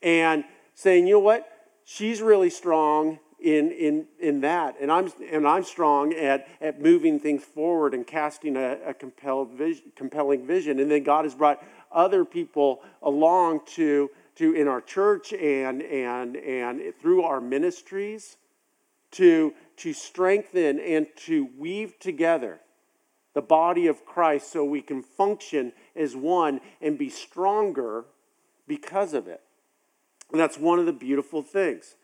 And 0.02 0.44
saying, 0.74 1.06
you 1.06 1.14
know 1.14 1.20
what? 1.20 1.48
She's 1.84 2.20
really 2.20 2.50
strong 2.50 3.18
in, 3.40 3.70
in, 3.70 4.06
in 4.18 4.40
that. 4.40 4.76
And 4.80 4.90
I'm, 4.90 5.12
and 5.30 5.46
I'm 5.46 5.64
strong 5.64 6.12
at, 6.14 6.48
at 6.60 6.80
moving 6.80 7.20
things 7.20 7.44
forward 7.44 7.94
and 7.94 8.06
casting 8.06 8.56
a, 8.56 8.78
a 8.86 8.94
compelled 8.94 9.52
vision, 9.52 9.92
compelling 9.94 10.46
vision. 10.46 10.80
And 10.80 10.90
then 10.90 11.02
God 11.02 11.24
has 11.24 11.34
brought 11.34 11.62
other 11.92 12.24
people 12.24 12.82
along 13.02 13.60
to 13.74 14.10
to 14.36 14.54
in 14.54 14.68
our 14.68 14.80
church 14.80 15.32
and 15.32 15.82
and 15.82 16.36
and 16.36 16.94
through 17.00 17.22
our 17.22 17.40
ministries 17.40 18.36
to 19.12 19.52
to 19.76 19.92
strengthen 19.92 20.78
and 20.78 21.06
to 21.16 21.48
weave 21.58 21.98
together 21.98 22.60
the 23.34 23.42
body 23.42 23.86
of 23.86 24.06
Christ 24.06 24.50
so 24.50 24.64
we 24.64 24.80
can 24.80 25.02
function 25.02 25.72
as 25.94 26.16
one 26.16 26.60
and 26.80 26.96
be 26.96 27.10
stronger 27.10 28.06
because 28.66 29.12
of 29.12 29.28
it. 29.28 29.42
And 30.32 30.40
that's 30.40 30.58
one 30.58 30.78
of 30.78 30.86
the 30.86 30.92
beautiful 30.92 31.42
things. 31.42 31.96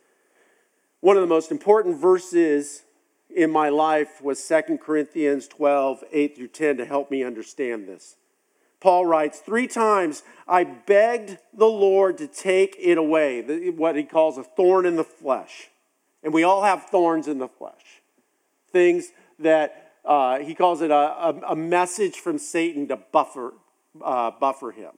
One 1.01 1.17
of 1.17 1.23
the 1.23 1.27
most 1.29 1.51
important 1.51 1.99
verses 1.99 2.83
in 3.35 3.51
my 3.51 3.71
life 3.71 4.21
was 4.23 4.47
2 4.47 4.77
Corinthians 4.77 5.49
12, 5.49 6.05
8 6.12 6.37
through 6.37 6.49
10 6.49 6.77
to 6.77 6.85
help 6.85 7.11
me 7.11 7.25
understand 7.25 7.89
this. 7.89 8.17
Paul 8.83 9.07
writes, 9.07 9.39
Three 9.39 9.69
times 9.69 10.25
I 10.47 10.65
begged 10.65 11.39
the 11.55 11.67
Lord 11.67 12.19
to 12.19 12.27
take 12.27 12.77
it 12.81 12.99
away, 12.99 13.71
what 13.71 13.95
he 13.95 14.03
calls 14.03 14.37
a 14.37 14.43
thorn 14.43 14.85
in 14.85 14.97
the 14.97 15.05
flesh. 15.05 15.69
And 16.23 16.35
we 16.35 16.43
all 16.43 16.65
have 16.65 16.85
thorns 16.85 17.29
in 17.29 17.39
the 17.39 17.49
flesh. 17.49 18.03
Things 18.73 19.12
that 19.39 19.93
uh, 20.05 20.41
he 20.41 20.55
calls 20.55 20.83
it 20.83 20.91
a, 20.91 20.95
a, 20.95 21.41
a, 21.51 21.57
message 21.57 22.17
from 22.17 22.39
Satan 22.39 22.89
to 22.89 22.97
buffer, 22.97 23.55
uh, 24.03 24.33
buffer 24.33 24.73
him, 24.73 24.93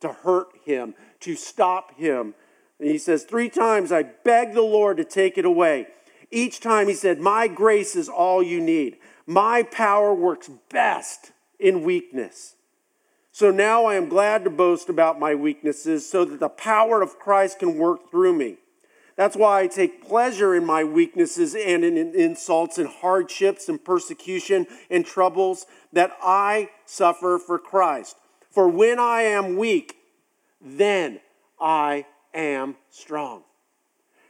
to 0.00 0.12
hurt 0.12 0.48
him, 0.64 0.94
to 1.20 1.36
stop 1.36 1.94
him. 1.98 2.34
And 2.78 2.90
he 2.90 2.96
says, 2.96 3.24
Three 3.24 3.50
times 3.50 3.92
I 3.92 4.02
begged 4.02 4.54
the 4.54 4.62
Lord 4.62 4.96
to 4.96 5.04
take 5.04 5.36
it 5.36 5.44
away. 5.44 5.88
Each 6.30 6.58
time 6.58 6.88
he 6.88 6.94
said, 6.94 7.20
My 7.20 7.48
grace 7.48 7.96
is 7.96 8.08
all 8.08 8.42
you 8.42 8.62
need. 8.62 8.96
My 9.26 9.62
power 9.62 10.14
works 10.14 10.48
best 10.70 11.32
in 11.58 11.82
weakness. 11.82 12.55
So 13.36 13.50
now 13.50 13.84
I 13.84 13.96
am 13.96 14.08
glad 14.08 14.44
to 14.44 14.50
boast 14.50 14.88
about 14.88 15.20
my 15.20 15.34
weaknesses 15.34 16.08
so 16.08 16.24
that 16.24 16.40
the 16.40 16.48
power 16.48 17.02
of 17.02 17.18
Christ 17.18 17.58
can 17.58 17.76
work 17.76 18.10
through 18.10 18.32
me. 18.32 18.56
That's 19.14 19.36
why 19.36 19.60
I 19.60 19.66
take 19.66 20.02
pleasure 20.02 20.54
in 20.54 20.64
my 20.64 20.84
weaknesses 20.84 21.54
and 21.54 21.84
in 21.84 21.98
insults 21.98 22.78
and 22.78 22.88
hardships 22.88 23.68
and 23.68 23.84
persecution 23.84 24.66
and 24.88 25.04
troubles 25.04 25.66
that 25.92 26.12
I 26.22 26.70
suffer 26.86 27.38
for 27.38 27.58
Christ. 27.58 28.16
For 28.48 28.68
when 28.68 28.98
I 28.98 29.24
am 29.24 29.58
weak, 29.58 29.96
then 30.58 31.20
I 31.60 32.06
am 32.32 32.76
strong. 32.88 33.42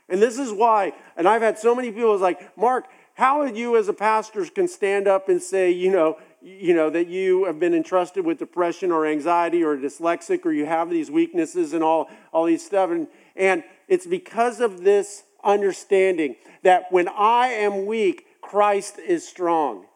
And 0.09 0.21
this 0.21 0.37
is 0.37 0.53
why, 0.53 0.95
and 1.17 1.29
I've 1.29 1.43
had 1.43 1.61
so 1.61 1.77
many 1.77 1.93
people 1.93 2.19
like, 2.19 2.59
Mark, 2.59 2.87
how 3.15 3.45
you 3.45 3.77
as 3.77 3.89
a 3.89 3.95
pastor 3.95 4.45
can 4.47 4.67
stand 4.67 5.07
up 5.07 5.29
and 5.29 5.41
say, 5.41 5.71
you 5.71 5.93
know, 5.93 6.19
you 6.47 6.75
know, 6.75 6.89
that 6.91 7.09
you 7.09 7.45
have 7.47 7.59
been 7.59 7.75
entrusted 7.75 8.25
with 8.25 8.39
depression 8.39 8.93
or 8.93 9.05
anxiety 9.05 9.65
or 9.65 9.77
dyslexic 9.77 10.47
or 10.47 10.53
you 10.53 10.65
have 10.65 10.89
these 10.89 11.11
weaknesses 11.11 11.73
and 11.73 11.83
all, 11.83 12.09
all 12.33 12.45
these 12.45 12.65
stuff. 12.65 12.91
And, 12.91 13.09
and 13.35 13.65
it's 13.89 14.07
because 14.07 14.61
of 14.61 14.85
this 14.85 15.25
understanding 15.43 16.37
that 16.63 16.85
when 16.91 17.09
I 17.09 17.49
am 17.49 17.85
weak, 17.85 18.27
Christ 18.41 19.01
is 19.01 19.27
strong. 19.27 19.87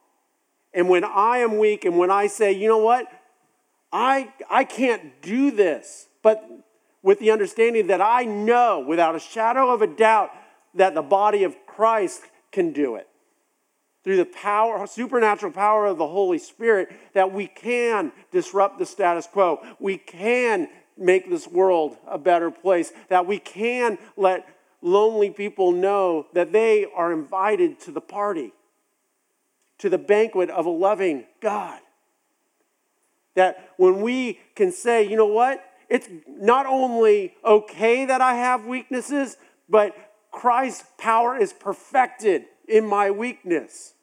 And 0.74 0.88
when 0.88 1.04
I 1.04 1.38
am 1.38 1.56
weak 1.56 1.84
and 1.84 1.96
when 1.96 2.10
I 2.10 2.26
say, 2.26 2.50
you 2.50 2.66
know 2.66 2.78
what, 2.78 3.06
I, 3.92 4.32
I 4.50 4.64
can't 4.64 5.22
do 5.22 5.52
this, 5.52 6.08
but 6.20 6.44
with 7.00 7.20
the 7.20 7.30
understanding 7.30 7.86
that 7.86 8.00
I 8.00 8.24
know 8.24 8.80
without 8.80 9.14
a 9.14 9.20
shadow 9.20 9.72
of 9.72 9.82
a 9.82 9.86
doubt 9.86 10.30
that 10.74 10.94
the 10.94 11.02
body 11.02 11.44
of 11.44 11.54
Christ 11.68 12.22
can 12.50 12.72
do 12.72 12.96
it 12.96 13.06
through 14.02 14.16
the 14.16 14.24
power, 14.24 14.86
supernatural 14.86 15.52
power 15.52 15.86
of 15.86 15.98
the 15.98 16.06
Holy 16.06 16.38
Spirit, 16.38 16.90
that 17.12 17.32
we 17.32 17.46
can 17.46 18.12
disrupt 18.30 18.78
the 18.78 18.86
status 18.86 19.26
quo. 19.26 19.60
We 19.78 19.98
can 19.98 20.68
make 20.96 21.28
this 21.28 21.46
world 21.46 21.96
a 22.06 22.18
better 22.18 22.50
place, 22.50 22.92
that 23.08 23.26
we 23.26 23.38
can 23.38 23.98
let 24.16 24.46
lonely 24.82 25.30
people 25.30 25.72
know 25.72 26.26
that 26.32 26.52
they 26.52 26.86
are 26.94 27.12
invited 27.12 27.78
to 27.80 27.90
the 27.90 28.00
party, 28.00 28.52
to 29.78 29.88
the 29.88 29.98
banquet 29.98 30.50
of 30.50 30.66
a 30.66 30.70
loving 30.70 31.24
God. 31.40 31.80
That 33.34 33.70
when 33.76 34.00
we 34.00 34.40
can 34.54 34.72
say, 34.72 35.08
you 35.08 35.16
know 35.16 35.26
what, 35.26 35.64
it's 35.88 36.08
not 36.26 36.66
only 36.66 37.34
okay 37.44 38.06
that 38.06 38.20
I 38.20 38.34
have 38.34 38.64
weaknesses, 38.64 39.36
but 39.68 39.94
Christ's 40.30 40.84
power 40.98 41.36
is 41.36 41.52
perfected 41.52 42.44
in 42.70 42.86
my 42.86 43.10
weakness. 43.10 43.94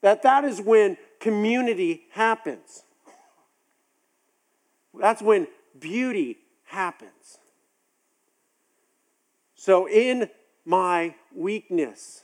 That 0.00 0.22
that 0.22 0.44
is 0.44 0.60
when 0.60 0.96
community 1.20 2.04
happens. 2.12 2.84
That's 4.98 5.20
when 5.20 5.48
beauty 5.78 6.38
happens. 6.64 7.38
So 9.54 9.88
in 9.88 10.30
my 10.64 11.14
weakness, 11.34 12.22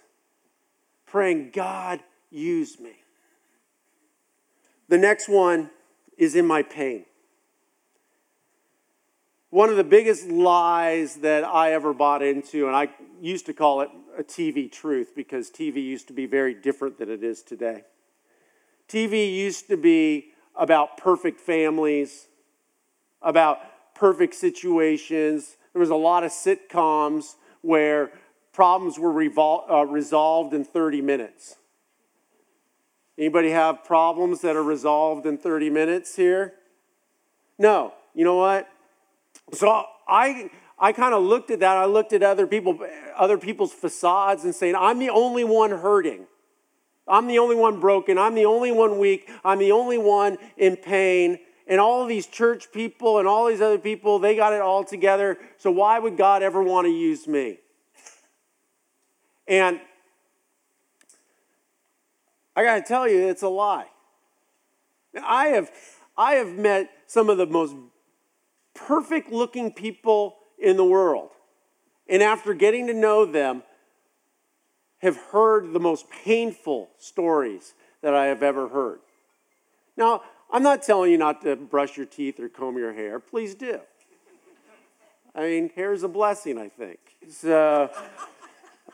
praying, 1.06 1.50
God, 1.52 2.00
use 2.30 2.78
me. 2.78 2.92
The 4.88 4.98
next 4.98 5.28
one 5.28 5.70
is 6.16 6.36
in 6.36 6.46
my 6.46 6.62
pain. 6.62 7.06
One 9.54 9.68
of 9.68 9.76
the 9.76 9.84
biggest 9.84 10.26
lies 10.26 11.14
that 11.18 11.44
I 11.44 11.74
ever 11.74 11.94
bought 11.94 12.24
into, 12.24 12.66
and 12.66 12.74
I 12.74 12.88
used 13.20 13.46
to 13.46 13.52
call 13.52 13.82
it 13.82 13.90
a 14.18 14.24
TV 14.24 14.68
truth 14.68 15.12
because 15.14 15.48
TV 15.48 15.76
used 15.76 16.08
to 16.08 16.12
be 16.12 16.26
very 16.26 16.54
different 16.54 16.98
than 16.98 17.08
it 17.08 17.22
is 17.22 17.40
today. 17.40 17.84
TV 18.88 19.32
used 19.32 19.68
to 19.68 19.76
be 19.76 20.32
about 20.56 20.96
perfect 20.96 21.40
families, 21.40 22.26
about 23.22 23.60
perfect 23.94 24.34
situations. 24.34 25.56
There 25.72 25.78
was 25.78 25.90
a 25.90 25.94
lot 25.94 26.24
of 26.24 26.32
sitcoms 26.32 27.36
where 27.60 28.10
problems 28.52 28.98
were 28.98 29.12
revol- 29.12 29.70
uh, 29.70 29.86
resolved 29.86 30.52
in 30.52 30.64
30 30.64 31.00
minutes. 31.00 31.54
Anybody 33.16 33.50
have 33.50 33.84
problems 33.84 34.40
that 34.40 34.56
are 34.56 34.64
resolved 34.64 35.26
in 35.26 35.38
30 35.38 35.70
minutes 35.70 36.16
here? 36.16 36.54
No. 37.56 37.92
You 38.14 38.24
know 38.24 38.34
what? 38.34 38.68
So 39.52 39.84
I 40.08 40.50
I 40.78 40.92
kind 40.92 41.14
of 41.14 41.22
looked 41.22 41.50
at 41.50 41.60
that. 41.60 41.76
I 41.76 41.84
looked 41.84 42.12
at 42.12 42.22
other 42.22 42.46
people, 42.46 42.78
other 43.16 43.38
people's 43.38 43.72
facades 43.72 44.44
and 44.44 44.54
saying, 44.54 44.74
I'm 44.74 44.98
the 44.98 45.10
only 45.10 45.44
one 45.44 45.70
hurting. 45.70 46.26
I'm 47.06 47.26
the 47.26 47.38
only 47.38 47.56
one 47.56 47.80
broken. 47.80 48.18
I'm 48.18 48.34
the 48.34 48.46
only 48.46 48.72
one 48.72 48.98
weak. 48.98 49.30
I'm 49.44 49.58
the 49.58 49.72
only 49.72 49.98
one 49.98 50.38
in 50.56 50.76
pain. 50.76 51.38
And 51.66 51.80
all 51.80 52.06
these 52.06 52.26
church 52.26 52.72
people 52.72 53.18
and 53.18 53.28
all 53.28 53.46
these 53.46 53.60
other 53.60 53.78
people, 53.78 54.18
they 54.18 54.36
got 54.36 54.52
it 54.52 54.60
all 54.60 54.84
together. 54.84 55.38
So 55.58 55.70
why 55.70 55.98
would 55.98 56.16
God 56.16 56.42
ever 56.42 56.62
want 56.62 56.86
to 56.86 56.90
use 56.90 57.26
me? 57.26 57.58
And 59.46 59.80
I 62.56 62.64
got 62.64 62.76
to 62.76 62.82
tell 62.82 63.08
you, 63.08 63.28
it's 63.28 63.42
a 63.42 63.48
lie. 63.48 63.86
I 65.22 65.48
have, 65.48 65.70
I 66.16 66.34
have 66.34 66.48
met 66.48 66.90
some 67.06 67.30
of 67.30 67.38
the 67.38 67.46
most 67.46 67.74
perfect 68.74 69.30
looking 69.30 69.72
people 69.72 70.36
in 70.58 70.76
the 70.76 70.84
world. 70.84 71.30
And 72.08 72.22
after 72.22 72.54
getting 72.54 72.86
to 72.88 72.94
know 72.94 73.24
them, 73.24 73.62
have 74.98 75.16
heard 75.16 75.72
the 75.72 75.80
most 75.80 76.06
painful 76.10 76.88
stories 76.98 77.74
that 78.00 78.14
I 78.14 78.26
have 78.26 78.42
ever 78.42 78.68
heard. 78.68 79.00
Now, 79.96 80.22
I'm 80.50 80.62
not 80.62 80.82
telling 80.82 81.10
you 81.10 81.18
not 81.18 81.42
to 81.42 81.56
brush 81.56 81.96
your 81.96 82.06
teeth 82.06 82.40
or 82.40 82.48
comb 82.48 82.78
your 82.78 82.92
hair. 82.92 83.18
Please 83.20 83.54
do. 83.54 83.80
I 85.34 85.42
mean, 85.42 85.70
hair 85.74 85.92
is 85.92 86.04
a 86.04 86.08
blessing, 86.08 86.58
I 86.58 86.68
think. 86.68 86.98
So, 87.28 87.90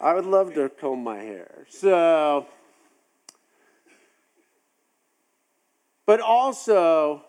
I 0.00 0.14
would 0.14 0.24
love 0.24 0.54
to 0.54 0.68
comb 0.68 1.04
my 1.04 1.18
hair. 1.18 1.66
So, 1.68 2.46
but 6.06 6.20
also, 6.20 7.24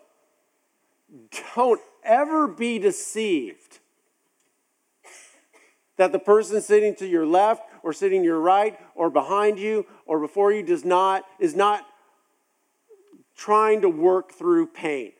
don't 1.54 1.80
ever 2.04 2.46
be 2.46 2.78
deceived 2.78 3.78
that 5.96 6.12
the 6.12 6.18
person 6.18 6.60
sitting 6.60 6.94
to 6.96 7.06
your 7.06 7.26
left 7.26 7.62
or 7.82 7.92
sitting 7.92 8.24
your 8.24 8.40
right 8.40 8.78
or 8.94 9.10
behind 9.10 9.58
you 9.58 9.86
or 10.06 10.18
before 10.20 10.52
you 10.52 10.62
does 10.62 10.84
not 10.84 11.24
is 11.38 11.54
not 11.54 11.86
trying 13.36 13.80
to 13.80 13.88
work 13.88 14.32
through 14.32 14.66
pain? 14.66 15.12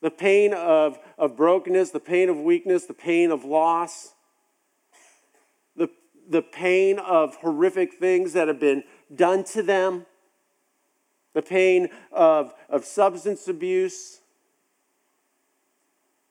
The 0.00 0.10
pain 0.10 0.52
of, 0.52 0.98
of 1.16 1.36
brokenness 1.36 1.90
the 1.90 2.00
pain 2.00 2.28
of 2.28 2.36
weakness 2.38 2.86
the 2.86 2.94
pain 2.94 3.30
of 3.30 3.44
loss 3.44 4.14
the, 5.76 5.88
the 6.28 6.42
pain 6.42 6.98
of 6.98 7.36
horrific 7.36 7.94
things 7.94 8.34
that 8.34 8.48
have 8.48 8.60
been 8.60 8.84
done 9.14 9.44
to 9.44 9.62
them 9.62 10.06
the 11.34 11.42
pain 11.42 11.88
of, 12.10 12.54
of 12.68 12.84
substance 12.84 13.48
abuse. 13.48 14.20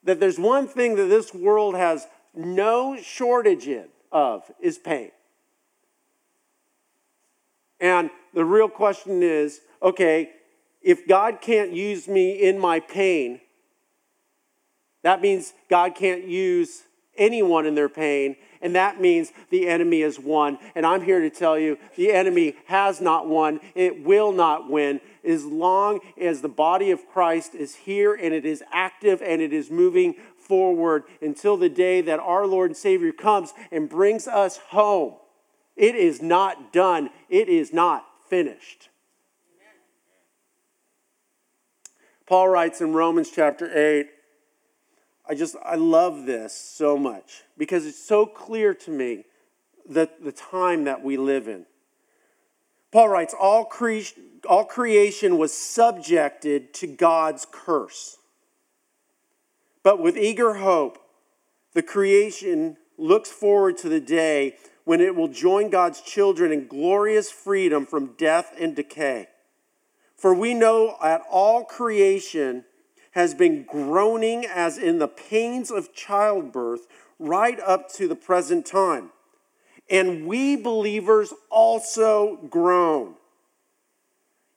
That 0.03 0.19
there's 0.19 0.39
one 0.39 0.67
thing 0.67 0.95
that 0.95 1.05
this 1.05 1.33
world 1.33 1.75
has 1.75 2.07
no 2.35 2.97
shortage 3.01 3.67
in, 3.67 3.87
of 4.11 4.43
is 4.59 4.77
pain. 4.77 5.11
And 7.79 8.09
the 8.33 8.45
real 8.45 8.69
question 8.69 9.23
is 9.23 9.61
okay, 9.81 10.31
if 10.81 11.07
God 11.07 11.41
can't 11.41 11.71
use 11.71 12.07
me 12.07 12.33
in 12.33 12.59
my 12.59 12.79
pain, 12.79 13.41
that 15.03 15.21
means 15.21 15.53
God 15.69 15.95
can't 15.95 16.27
use 16.27 16.83
anyone 17.17 17.65
in 17.65 17.75
their 17.75 17.89
pain, 17.89 18.35
and 18.61 18.75
that 18.75 19.01
means 19.01 19.31
the 19.49 19.67
enemy 19.67 20.01
has 20.01 20.19
won. 20.19 20.57
And 20.75 20.85
I'm 20.85 21.01
here 21.01 21.19
to 21.19 21.29
tell 21.29 21.57
you 21.57 21.77
the 21.95 22.11
enemy 22.11 22.55
has 22.65 23.01
not 23.01 23.27
won, 23.27 23.59
it 23.75 24.03
will 24.03 24.31
not 24.31 24.69
win 24.69 25.01
as 25.23 25.45
long 25.45 25.99
as 26.19 26.41
the 26.41 26.49
body 26.49 26.91
of 26.91 27.07
Christ 27.07 27.55
is 27.55 27.75
here 27.75 28.13
and 28.13 28.33
it 28.33 28.45
is 28.45 28.63
active 28.71 29.21
and 29.21 29.41
it 29.41 29.53
is 29.53 29.69
moving 29.69 30.15
forward 30.37 31.03
until 31.21 31.57
the 31.57 31.69
day 31.69 32.01
that 32.01 32.19
our 32.19 32.45
Lord 32.45 32.71
and 32.71 32.77
Savior 32.77 33.11
comes 33.11 33.53
and 33.71 33.89
brings 33.89 34.27
us 34.27 34.57
home. 34.57 35.15
It 35.75 35.95
is 35.95 36.21
not 36.21 36.73
done, 36.73 37.09
it 37.29 37.49
is 37.49 37.73
not 37.73 38.05
finished. 38.27 38.89
Paul 42.27 42.47
writes 42.47 42.79
in 42.79 42.93
Romans 42.93 43.29
chapter 43.29 43.69
8, 43.77 44.07
I 45.27 45.35
just, 45.35 45.55
I 45.63 45.75
love 45.75 46.25
this 46.25 46.55
so 46.55 46.97
much 46.97 47.43
because 47.57 47.85
it's 47.85 48.03
so 48.03 48.25
clear 48.25 48.73
to 48.73 48.91
me 48.91 49.25
that 49.89 50.23
the 50.23 50.31
time 50.31 50.85
that 50.85 51.03
we 51.03 51.17
live 51.17 51.47
in. 51.47 51.65
Paul 52.91 53.09
writes, 53.09 53.33
all, 53.39 53.65
cre- 53.65 53.99
all 54.47 54.65
creation 54.65 55.37
was 55.37 55.53
subjected 55.53 56.73
to 56.75 56.87
God's 56.87 57.47
curse. 57.49 58.17
But 59.83 59.99
with 59.99 60.17
eager 60.17 60.55
hope, 60.55 60.99
the 61.73 61.81
creation 61.81 62.77
looks 62.97 63.31
forward 63.31 63.77
to 63.77 63.89
the 63.89 64.01
day 64.01 64.55
when 64.83 64.99
it 64.99 65.15
will 65.15 65.27
join 65.27 65.69
God's 65.69 66.01
children 66.01 66.51
in 66.51 66.67
glorious 66.67 67.31
freedom 67.31 67.85
from 67.85 68.13
death 68.17 68.53
and 68.59 68.75
decay. 68.75 69.27
For 70.15 70.33
we 70.33 70.53
know 70.53 70.97
that 71.01 71.23
all 71.29 71.63
creation 71.63 72.65
has 73.11 73.33
been 73.33 73.63
groaning 73.63 74.45
as 74.45 74.77
in 74.77 74.99
the 74.99 75.07
pains 75.07 75.69
of 75.71 75.93
childbirth 75.93 76.87
right 77.19 77.59
up 77.59 77.91
to 77.93 78.07
the 78.07 78.15
present 78.15 78.65
time. 78.65 79.11
And 79.89 80.25
we 80.25 80.55
believers 80.55 81.33
also 81.49 82.37
groan. 82.49 83.15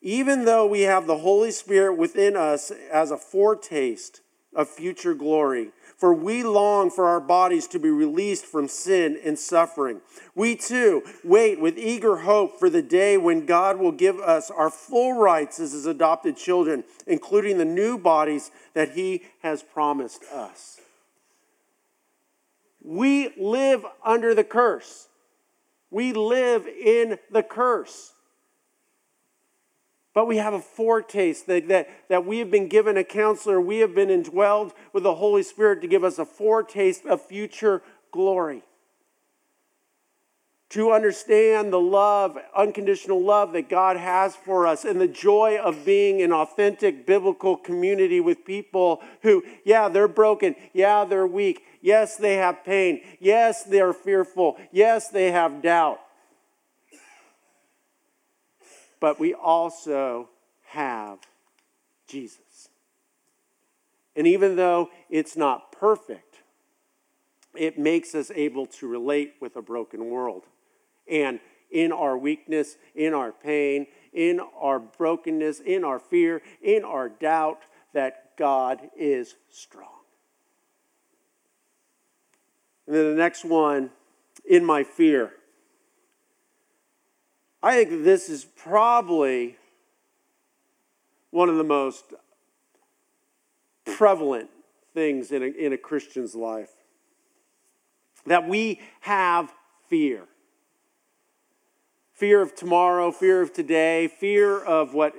Even 0.01 0.45
though 0.45 0.67
we 0.67 0.83
have 0.83 1.07
the 1.07 1.19
Holy 1.19 1.51
Spirit 1.51 1.97
within 1.97 2.37
us 2.37 2.71
as 2.71 3.11
a 3.11 3.17
foretaste 3.17 4.21
of 4.55 4.69
future 4.69 5.15
glory, 5.15 5.71
for 5.97 6.15
we 6.15 6.43
long 6.43 6.91
for 6.91 7.07
our 7.07 7.21
bodies 7.21 7.67
to 7.69 7.79
be 7.79 7.91
released 7.91 8.47
from 8.47 8.69
sin 8.69 9.19
and 9.25 9.39
suffering. 9.39 10.01
We 10.35 10.57
too 10.57 11.03
wait 11.23 11.61
with 11.61 11.79
eager 11.79 12.17
hope 12.17 12.59
for 12.59 12.71
the 12.71 12.83
day 12.83 13.17
when 13.17 13.47
God 13.47 13.79
will 13.79 13.93
give 13.93 14.19
us 14.19 14.51
our 14.51 14.71
full 14.71 15.13
rights 15.13 15.61
as 15.61 15.73
his 15.73 15.87
adopted 15.87 16.37
children, 16.37 16.85
including 17.07 17.59
the 17.59 17.65
new 17.65 17.99
bodies 17.99 18.51
that 18.75 18.93
he 18.93 19.23
has 19.43 19.63
promised 19.63 20.25
us. 20.33 20.81
We 22.83 23.33
live 23.39 23.85
under 24.05 24.35
the 24.35 24.45
curse. 24.45 25.09
We 25.91 26.13
live 26.13 26.67
in 26.67 27.19
the 27.31 27.43
curse. 27.43 28.14
But 30.15 30.29
we 30.29 30.37
have 30.37 30.55
a 30.55 30.61
foretaste 30.61 31.49
that, 31.49 31.67
that, 31.69 31.89
that 32.09 32.25
we 32.25 32.39
have 32.39 32.51
been 32.51 32.69
given 32.69 32.97
a 32.97 33.03
counselor. 33.03 33.61
We 33.61 33.79
have 33.79 33.97
been 33.97 34.09
indwelled 34.09 34.71
with 34.93 35.03
the 35.03 35.17
Holy 35.17 35.43
Spirit 35.43 35.83
to 35.83 35.89
give 35.89 36.05
us 36.05 36.21
a 36.21 36.25
foretaste 36.25 37.05
of 37.05 37.21
future 37.21 37.83
glory. 38.13 38.63
To 40.71 40.93
understand 40.93 41.73
the 41.73 41.81
love, 41.81 42.39
unconditional 42.57 43.23
love 43.23 43.53
that 43.53 43.69
God 43.69 43.97
has 43.97 44.37
for 44.37 44.67
us, 44.67 44.85
and 44.85 45.01
the 45.01 45.09
joy 45.09 45.59
of 45.63 45.85
being 45.85 46.23
an 46.23 46.33
authentic 46.33 47.07
biblical 47.07 47.57
community 47.57 48.21
with 48.21 48.45
people 48.45 49.03
who, 49.23 49.43
yeah, 49.65 49.89
they're 49.89 50.09
broken. 50.09 50.55
Yeah, 50.73 51.05
they're 51.05 51.27
weak. 51.27 51.65
Yes, 51.81 52.17
they 52.17 52.35
have 52.37 52.65
pain. 52.65 53.03
Yes, 53.19 53.65
they're 53.65 53.93
fearful. 53.93 54.57
Yes, 54.73 55.09
they 55.09 55.33
have 55.33 55.61
doubt 55.61 56.01
but 59.05 59.21
we 59.21 59.35
also 59.35 60.31
have 60.63 61.19
Jesus. 62.07 62.71
And 64.17 64.27
even 64.27 64.57
though 64.57 64.89
it's 65.11 65.37
not 65.37 65.73
perfect, 65.73 66.37
it 67.55 67.79
makes 67.79 68.15
us 68.15 68.31
able 68.35 68.65
to 68.65 68.89
relate 68.89 69.35
with 69.43 69.57
a 69.57 69.61
broken 69.61 70.07
world. 70.07 70.45
And 71.07 71.39
in 71.71 71.93
our 71.93 72.17
weakness, 72.17 72.79
in 72.95 73.13
our 73.13 73.31
pain, 73.31 73.89
in 74.15 74.41
our 74.59 74.79
brokenness, 74.79 75.61
in 75.61 75.85
our 75.85 75.99
fear, 75.99 76.41
in 76.63 76.83
our 76.83 77.11
doubt, 77.11 77.61
that 77.93 78.39
God 78.39 78.89
is 78.97 79.35
strong. 79.51 80.01
And 82.87 82.97
then 82.97 83.11
the 83.11 83.23
next 83.23 83.45
one, 83.45 83.91
in 84.49 84.65
my 84.65 84.83
fear. 84.83 85.35
I 87.65 87.83
think 87.83 88.05
this 88.05 88.29
is 88.29 88.45
probably 88.45 89.57
one 91.31 91.49
of 91.49 91.57
the 91.57 91.65
most 91.65 92.05
prevalent 93.87 94.51
things 94.93 95.33
in 95.33 95.43
a, 95.43 95.47
in 95.47 95.73
a 95.73 95.79
Christian's 95.79 96.35
life 96.35 96.69
that 98.27 98.47
we 98.47 98.83
have 99.01 99.51
fear. 99.89 100.25
Fear 102.13 102.43
of 102.43 102.55
tomorrow, 102.55 103.11
fear 103.11 103.41
of 103.41 103.55
today, 103.55 104.09
fear 104.09 104.63
of 104.63 104.93
what 104.93 105.15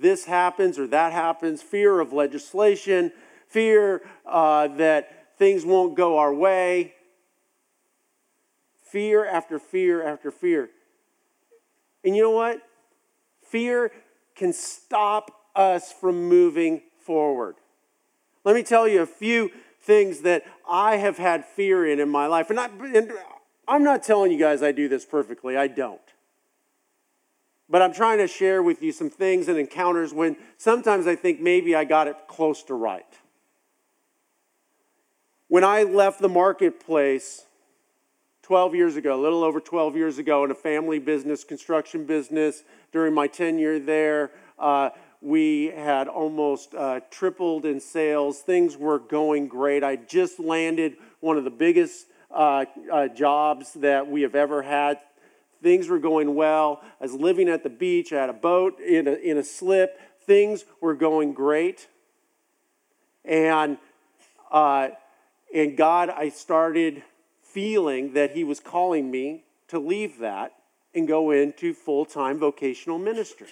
this 0.00 0.24
happens 0.24 0.78
or 0.78 0.86
that 0.86 1.12
happens, 1.12 1.60
fear 1.60 2.00
of 2.00 2.14
legislation, 2.14 3.12
fear 3.46 4.00
uh, 4.24 4.68
that 4.68 5.36
things 5.36 5.66
won't 5.66 5.94
go 5.94 6.16
our 6.16 6.32
way. 6.32 6.94
Fear 8.80 9.26
after 9.26 9.58
fear 9.58 10.02
after 10.02 10.30
fear. 10.30 10.70
And 12.04 12.14
you 12.14 12.22
know 12.22 12.30
what? 12.30 12.60
Fear 13.42 13.92
can 14.34 14.52
stop 14.52 15.30
us 15.54 15.92
from 15.92 16.28
moving 16.28 16.82
forward. 17.00 17.56
Let 18.44 18.54
me 18.54 18.62
tell 18.62 18.86
you 18.86 19.02
a 19.02 19.06
few 19.06 19.50
things 19.80 20.20
that 20.20 20.44
I 20.68 20.96
have 20.96 21.18
had 21.18 21.44
fear 21.44 21.86
in 21.86 22.00
in 22.00 22.08
my 22.08 22.26
life. 22.26 22.50
And, 22.50 22.58
I, 22.58 22.66
and 22.66 23.12
I'm 23.68 23.84
not 23.84 24.02
telling 24.02 24.32
you 24.32 24.38
guys 24.38 24.62
I 24.62 24.72
do 24.72 24.88
this 24.88 25.04
perfectly, 25.04 25.56
I 25.56 25.68
don't. 25.68 26.00
But 27.68 27.80
I'm 27.80 27.94
trying 27.94 28.18
to 28.18 28.26
share 28.26 28.62
with 28.62 28.82
you 28.82 28.92
some 28.92 29.08
things 29.08 29.48
and 29.48 29.58
encounters 29.58 30.12
when 30.12 30.36
sometimes 30.58 31.06
I 31.06 31.16
think 31.16 31.40
maybe 31.40 31.74
I 31.74 31.84
got 31.84 32.08
it 32.08 32.16
close 32.28 32.62
to 32.64 32.74
right. 32.74 33.06
When 35.48 35.64
I 35.64 35.82
left 35.82 36.20
the 36.20 36.28
marketplace 36.28 37.44
12 38.44 38.74
years 38.74 38.96
ago, 38.96 39.18
a 39.18 39.22
little 39.22 39.42
over 39.42 39.58
12 39.58 39.96
years 39.96 40.18
ago, 40.18 40.44
in 40.44 40.50
a 40.50 40.54
family 40.54 40.98
business, 40.98 41.44
construction 41.44 42.04
business. 42.04 42.62
During 42.92 43.14
my 43.14 43.26
tenure 43.26 43.78
there, 43.78 44.32
uh, 44.58 44.90
we 45.22 45.68
had 45.74 46.08
almost 46.08 46.74
uh, 46.74 47.00
tripled 47.10 47.64
in 47.64 47.80
sales. 47.80 48.40
Things 48.40 48.76
were 48.76 48.98
going 48.98 49.48
great. 49.48 49.82
I 49.82 49.96
just 49.96 50.38
landed 50.38 50.98
one 51.20 51.38
of 51.38 51.44
the 51.44 51.50
biggest 51.50 52.04
uh, 52.30 52.66
uh 52.92 53.08
jobs 53.08 53.72
that 53.74 54.08
we 54.08 54.20
have 54.20 54.34
ever 54.34 54.60
had. 54.60 54.98
Things 55.62 55.88
were 55.88 55.98
going 55.98 56.34
well. 56.34 56.82
I 57.00 57.04
was 57.04 57.14
living 57.14 57.48
at 57.48 57.62
the 57.62 57.70
beach. 57.70 58.12
I 58.12 58.20
had 58.20 58.28
a 58.28 58.34
boat 58.34 58.78
in 58.78 59.08
a, 59.08 59.12
in 59.12 59.38
a 59.38 59.42
slip. 59.42 59.98
Things 60.26 60.66
were 60.82 60.94
going 60.94 61.32
great. 61.32 61.88
And, 63.24 63.78
uh, 64.50 64.88
and 65.54 65.78
God, 65.78 66.10
I 66.10 66.28
started 66.28 67.02
feeling 67.54 68.14
that 68.14 68.32
he 68.32 68.42
was 68.42 68.58
calling 68.58 69.12
me 69.12 69.44
to 69.68 69.78
leave 69.78 70.18
that 70.18 70.52
and 70.92 71.06
go 71.06 71.30
into 71.30 71.72
full 71.72 72.04
time 72.04 72.36
vocational 72.38 72.98
ministry. 72.98 73.46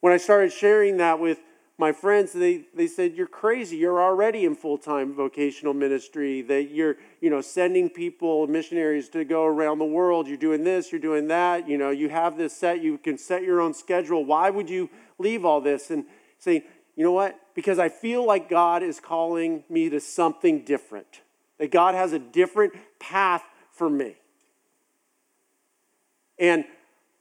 When 0.00 0.12
I 0.12 0.18
started 0.18 0.52
sharing 0.52 0.98
that 0.98 1.18
with 1.18 1.38
my 1.78 1.90
friends, 1.90 2.34
they, 2.34 2.66
they 2.74 2.86
said, 2.86 3.14
You're 3.14 3.26
crazy. 3.26 3.78
You're 3.78 4.00
already 4.00 4.44
in 4.44 4.54
full 4.54 4.76
time 4.76 5.14
vocational 5.14 5.72
ministry, 5.72 6.42
that 6.42 6.70
you're 6.70 6.96
you 7.22 7.30
know, 7.30 7.40
sending 7.40 7.88
people, 7.88 8.46
missionaries 8.46 9.08
to 9.10 9.24
go 9.24 9.46
around 9.46 9.78
the 9.78 9.86
world. 9.86 10.28
You're 10.28 10.36
doing 10.36 10.64
this, 10.64 10.92
you're 10.92 11.00
doing 11.00 11.28
that. 11.28 11.66
You 11.66 11.78
know, 11.78 11.90
you 11.90 12.10
have 12.10 12.36
this 12.36 12.54
set, 12.54 12.82
you 12.82 12.98
can 12.98 13.16
set 13.16 13.42
your 13.42 13.60
own 13.60 13.72
schedule. 13.72 14.22
Why 14.22 14.50
would 14.50 14.68
you 14.68 14.90
leave 15.18 15.46
all 15.46 15.62
this? 15.62 15.90
And 15.90 16.04
saying, 16.38 16.62
You 16.94 17.04
know 17.04 17.12
what? 17.12 17.40
Because 17.54 17.78
I 17.78 17.88
feel 17.88 18.26
like 18.26 18.50
God 18.50 18.82
is 18.82 19.00
calling 19.00 19.64
me 19.70 19.88
to 19.88 19.98
something 19.98 20.62
different 20.64 21.22
that 21.62 21.70
God 21.70 21.94
has 21.94 22.12
a 22.12 22.18
different 22.18 22.72
path 22.98 23.44
for 23.70 23.88
me. 23.88 24.16
And 26.36 26.64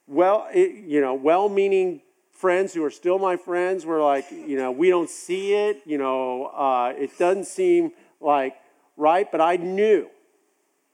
well, 0.08 0.48
it, 0.52 0.84
you 0.84 1.00
know, 1.00 1.14
well-meaning 1.14 2.02
friends 2.32 2.74
who 2.74 2.84
are 2.84 2.90
still 2.90 3.20
my 3.20 3.38
friends 3.38 3.86
were 3.86 4.02
like, 4.02 4.32
you 4.32 4.58
know, 4.58 4.72
we 4.72 4.90
don't 4.90 5.12
see 5.12 5.54
it. 5.54 5.84
You 5.86 6.00
know, 6.00 6.46
uh, 6.48 6.92
it 6.98 7.16
doesn't 7.20 7.46
seem 7.46 7.92
like 8.20 8.56
right, 8.98 9.32
but 9.32 9.42
I 9.42 9.58
knew 9.58 10.10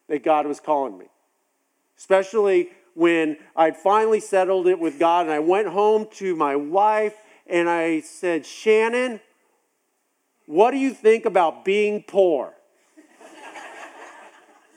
that 0.09 0.25
God 0.25 0.45
was 0.45 0.59
calling 0.59 0.97
me, 0.97 1.05
especially 1.97 2.71
when 2.95 3.37
I'd 3.55 3.77
finally 3.77 4.19
settled 4.19 4.67
it 4.67 4.77
with 4.77 4.99
God, 4.99 5.21
and 5.27 5.31
I 5.31 5.39
went 5.39 5.69
home 5.69 6.09
to 6.15 6.35
my 6.35 6.57
wife 6.57 7.15
and 7.45 7.69
I 7.69 8.01
said, 8.01 8.45
Shannon, 8.45 9.21
what 10.47 10.71
do 10.71 10.77
you 10.77 10.91
think 10.91 11.23
about 11.23 11.63
being 11.63 12.03
poor? 12.03 12.56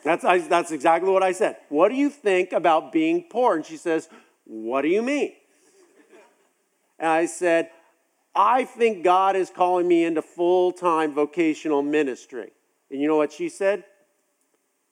That's, 0.03 0.25
I, 0.25 0.39
that's 0.39 0.71
exactly 0.71 1.11
what 1.11 1.23
I 1.23 1.33
said. 1.33 1.57
What 1.69 1.91
do 1.91 1.95
you 1.95 2.09
think 2.09 2.53
about 2.53 2.93
being 2.93 3.25
poor? 3.31 3.57
And 3.57 3.65
she 3.65 3.77
says, 3.77 4.09
What 4.45 4.83
do 4.83 4.89
you 4.89 5.03
mean? 5.03 5.33
And 6.99 7.09
I 7.09 7.27
said, 7.27 7.71
I 8.35 8.65
think 8.65 9.03
God 9.03 9.37
is 9.37 9.51
calling 9.51 9.89
me 9.89 10.05
into 10.05 10.23
full 10.23 10.73
time 10.73 11.15
vocational 11.15 11.83
ministry. 11.83 12.53
And 12.91 13.01
you 13.01 13.09
know 13.09 13.17
what 13.17 13.33
she 13.33 13.49
said? 13.49 13.85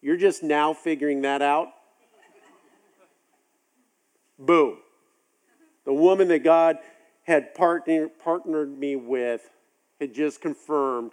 You're 0.00 0.16
just 0.16 0.42
now 0.42 0.74
figuring 0.74 1.22
that 1.22 1.42
out? 1.42 1.68
Boom. 4.38 4.78
The 5.84 5.92
woman 5.92 6.28
that 6.28 6.44
God 6.44 6.78
had 7.24 7.54
partner, 7.54 8.08
partnered 8.08 8.78
me 8.78 8.96
with 8.96 9.48
had 10.00 10.14
just 10.14 10.40
confirmed 10.40 11.12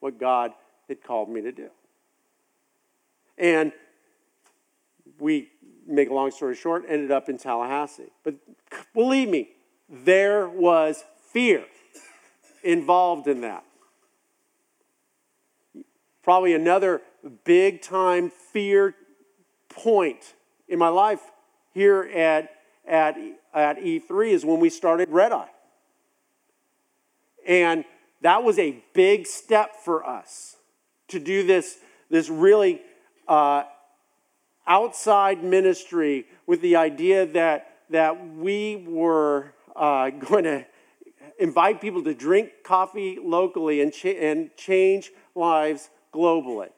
what 0.00 0.18
God 0.18 0.52
had 0.88 1.02
called 1.02 1.28
me 1.30 1.40
to 1.40 1.52
do. 1.52 1.70
And 3.40 3.72
we, 5.18 5.48
make 5.86 6.10
a 6.10 6.14
long 6.14 6.30
story 6.30 6.54
short, 6.54 6.84
ended 6.86 7.10
up 7.10 7.28
in 7.30 7.38
Tallahassee. 7.38 8.12
But 8.22 8.34
believe 8.94 9.30
me, 9.30 9.48
there 9.88 10.46
was 10.46 11.02
fear 11.32 11.64
involved 12.62 13.26
in 13.26 13.40
that. 13.40 13.64
Probably 16.22 16.52
another 16.52 17.00
big 17.44 17.80
time 17.80 18.30
fear 18.30 18.94
point 19.70 20.34
in 20.68 20.78
my 20.78 20.88
life 20.88 21.20
here 21.72 22.02
at, 22.02 22.50
at, 22.86 23.16
at 23.54 23.78
E3 23.78 24.32
is 24.32 24.44
when 24.44 24.60
we 24.60 24.68
started 24.68 25.08
Red 25.08 25.32
Eye. 25.32 25.48
And 27.46 27.86
that 28.20 28.44
was 28.44 28.58
a 28.58 28.82
big 28.92 29.26
step 29.26 29.76
for 29.82 30.06
us 30.06 30.56
to 31.08 31.18
do 31.18 31.46
this, 31.46 31.78
this 32.10 32.28
really 32.28 32.82
uh, 33.30 33.62
outside 34.66 35.42
ministry 35.42 36.26
with 36.46 36.60
the 36.60 36.74
idea 36.76 37.24
that, 37.26 37.76
that 37.88 38.28
we 38.36 38.84
were 38.88 39.52
uh, 39.76 40.10
going 40.28 40.44
to 40.44 40.66
invite 41.38 41.80
people 41.80 42.02
to 42.02 42.12
drink 42.12 42.50
coffee 42.64 43.18
locally 43.22 43.80
and, 43.80 43.92
cha- 43.92 44.08
and 44.08 44.54
change 44.56 45.12
lives 45.34 45.88
globally. 46.12 46.70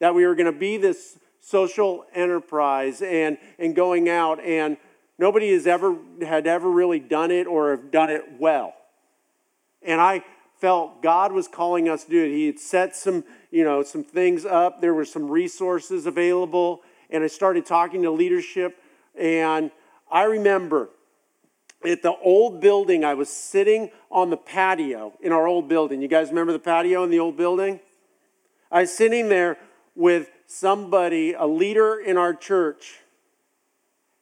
That 0.00 0.14
we 0.16 0.26
were 0.26 0.34
going 0.34 0.52
to 0.52 0.58
be 0.58 0.78
this 0.78 1.16
social 1.40 2.04
enterprise 2.12 3.00
and, 3.00 3.38
and 3.58 3.74
going 3.74 4.08
out, 4.08 4.40
and 4.40 4.76
nobody 5.16 5.52
has 5.52 5.66
ever 5.66 5.96
had 6.20 6.48
ever 6.48 6.68
really 6.68 6.98
done 6.98 7.30
it 7.30 7.46
or 7.46 7.70
have 7.70 7.92
done 7.92 8.10
it 8.10 8.24
well. 8.38 8.74
And 9.80 10.00
I 10.00 10.24
felt 10.62 11.02
God 11.02 11.32
was 11.32 11.48
calling 11.48 11.88
us 11.88 12.04
to 12.04 12.10
do 12.10 12.24
it. 12.24 12.28
He 12.28 12.46
had 12.46 12.60
set 12.60 12.94
some, 12.94 13.24
you 13.50 13.64
know, 13.64 13.82
some 13.82 14.04
things 14.04 14.46
up. 14.46 14.80
There 14.80 14.94
were 14.94 15.04
some 15.04 15.28
resources 15.28 16.06
available, 16.06 16.82
and 17.10 17.24
I 17.24 17.26
started 17.26 17.66
talking 17.66 18.02
to 18.02 18.12
leadership. 18.12 18.80
And 19.18 19.72
I 20.08 20.22
remember 20.22 20.90
at 21.84 22.02
the 22.02 22.14
old 22.22 22.60
building, 22.60 23.04
I 23.04 23.14
was 23.14 23.28
sitting 23.28 23.90
on 24.08 24.30
the 24.30 24.36
patio 24.36 25.14
in 25.20 25.32
our 25.32 25.48
old 25.48 25.68
building. 25.68 26.00
You 26.00 26.06
guys 26.06 26.28
remember 26.28 26.52
the 26.52 26.60
patio 26.60 27.02
in 27.02 27.10
the 27.10 27.18
old 27.18 27.36
building? 27.36 27.80
I 28.70 28.82
was 28.82 28.96
sitting 28.96 29.28
there 29.28 29.58
with 29.96 30.30
somebody, 30.46 31.32
a 31.32 31.44
leader 31.44 31.98
in 31.98 32.16
our 32.16 32.34
church, 32.34 33.00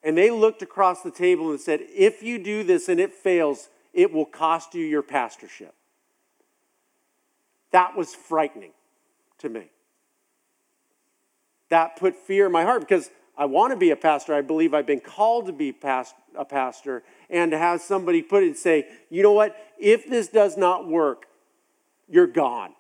and 0.03 0.17
they 0.17 0.31
looked 0.31 0.63
across 0.63 1.03
the 1.03 1.11
table 1.11 1.51
and 1.51 1.61
said, 1.61 1.81
If 1.95 2.23
you 2.23 2.43
do 2.43 2.65
this 2.65 2.89
and 2.89 2.99
it 2.99 3.13
fails, 3.13 3.69
it 3.93 4.11
will 4.11 4.25
cost 4.25 4.75
you 4.75 4.83
your 4.83 5.03
pastorship. 5.03 5.75
That 7.73 7.97
was 7.97 8.15
frightening 8.15 8.73
to 9.39 9.49
me. 9.49 9.71
That 11.69 11.97
put 11.97 12.17
fear 12.17 12.47
in 12.47 12.53
my 12.53 12.65
heart 12.65 12.81
because 12.81 13.11
I 13.39 13.47
want 13.47 13.73
to 13.73 13.77
be 13.77 13.91
a 13.91 13.97
pastor. 13.97 14.35
I 14.35 14.43
believe 14.43 14.75
I've 14.75 14.87
been 14.87 15.01
called 15.01 15.47
to 15.47 15.53
be 15.53 15.73
past, 15.73 16.15
a 16.37 16.45
pastor. 16.45 17.03
And 17.29 17.53
to 17.53 17.59
have 17.59 17.81
somebody 17.81 18.23
put 18.23 18.43
it 18.43 18.49
and 18.49 18.57
say, 18.57 18.87
you 19.09 19.23
know 19.23 19.33
what? 19.33 19.57
If 19.79 20.09
this 20.09 20.29
does 20.29 20.57
not 20.57 20.89
work, 20.89 21.27
you're 22.09 22.27
gone. 22.27 22.73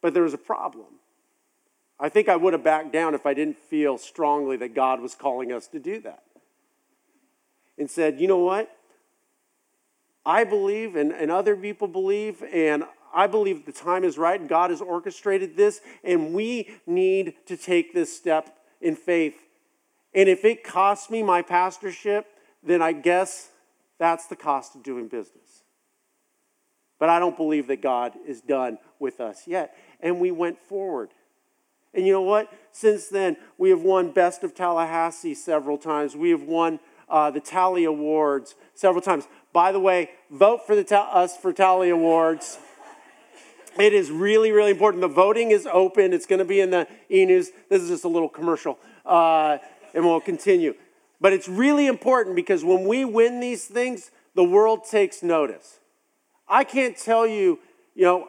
But 0.00 0.14
there 0.14 0.22
was 0.22 0.34
a 0.34 0.38
problem. 0.38 0.86
I 1.98 2.08
think 2.08 2.28
I 2.28 2.36
would 2.36 2.52
have 2.52 2.62
backed 2.62 2.92
down 2.92 3.14
if 3.14 3.26
I 3.26 3.34
didn't 3.34 3.58
feel 3.58 3.98
strongly 3.98 4.56
that 4.58 4.74
God 4.74 5.00
was 5.00 5.14
calling 5.14 5.52
us 5.52 5.66
to 5.68 5.78
do 5.78 6.00
that. 6.00 6.22
And 7.78 7.90
said, 7.90 8.20
you 8.20 8.28
know 8.28 8.38
what? 8.38 8.75
I 10.26 10.42
believe, 10.42 10.96
and, 10.96 11.12
and 11.12 11.30
other 11.30 11.56
people 11.56 11.86
believe, 11.86 12.42
and 12.52 12.84
I 13.14 13.28
believe 13.28 13.64
the 13.64 13.72
time 13.72 14.02
is 14.02 14.18
right, 14.18 14.38
and 14.38 14.48
God 14.48 14.70
has 14.70 14.80
orchestrated 14.80 15.56
this, 15.56 15.80
and 16.02 16.34
we 16.34 16.74
need 16.84 17.34
to 17.46 17.56
take 17.56 17.94
this 17.94 18.14
step 18.14 18.58
in 18.80 18.96
faith. 18.96 19.36
And 20.12 20.28
if 20.28 20.44
it 20.44 20.64
costs 20.64 21.10
me 21.10 21.22
my 21.22 21.42
pastorship, 21.42 22.26
then 22.62 22.82
I 22.82 22.92
guess 22.92 23.50
that's 23.98 24.26
the 24.26 24.36
cost 24.36 24.74
of 24.74 24.82
doing 24.82 25.06
business. 25.06 25.62
But 26.98 27.08
I 27.08 27.18
don't 27.18 27.36
believe 27.36 27.68
that 27.68 27.80
God 27.80 28.14
is 28.26 28.40
done 28.40 28.78
with 28.98 29.20
us 29.20 29.46
yet. 29.46 29.76
And 30.00 30.18
we 30.18 30.30
went 30.30 30.58
forward. 30.58 31.10
And 31.94 32.06
you 32.06 32.12
know 32.12 32.22
what? 32.22 32.52
Since 32.72 33.08
then, 33.08 33.36
we 33.58 33.70
have 33.70 33.82
won 33.82 34.10
Best 34.10 34.42
of 34.42 34.54
Tallahassee 34.54 35.34
several 35.34 35.78
times. 35.78 36.16
We 36.16 36.30
have 36.30 36.42
won 36.42 36.80
uh, 37.08 37.30
the 37.30 37.40
Tally 37.40 37.84
Awards 37.84 38.54
several 38.74 39.02
times. 39.02 39.28
By 39.56 39.72
the 39.72 39.80
way, 39.80 40.10
vote 40.30 40.66
for 40.66 40.76
the 40.76 40.94
us 40.94 41.34
for 41.34 41.50
Tally 41.50 41.88
Awards. 41.88 42.58
It 43.78 43.94
is 43.94 44.10
really, 44.10 44.52
really 44.52 44.72
important. 44.72 45.00
The 45.00 45.08
voting 45.08 45.50
is 45.50 45.66
open. 45.66 46.12
It's 46.12 46.26
going 46.26 46.40
to 46.40 46.44
be 46.44 46.60
in 46.60 46.68
the 46.68 46.86
e 47.10 47.24
news. 47.24 47.52
This 47.70 47.80
is 47.80 47.88
just 47.88 48.04
a 48.04 48.08
little 48.08 48.28
commercial, 48.28 48.78
uh, 49.06 49.56
and 49.94 50.04
we'll 50.04 50.20
continue. 50.20 50.74
But 51.22 51.32
it's 51.32 51.48
really 51.48 51.86
important 51.86 52.36
because 52.36 52.64
when 52.64 52.84
we 52.84 53.06
win 53.06 53.40
these 53.40 53.64
things, 53.64 54.10
the 54.34 54.44
world 54.44 54.84
takes 54.84 55.22
notice. 55.22 55.78
I 56.46 56.62
can't 56.62 56.94
tell 56.94 57.26
you, 57.26 57.58
you 57.94 58.04
know, 58.04 58.28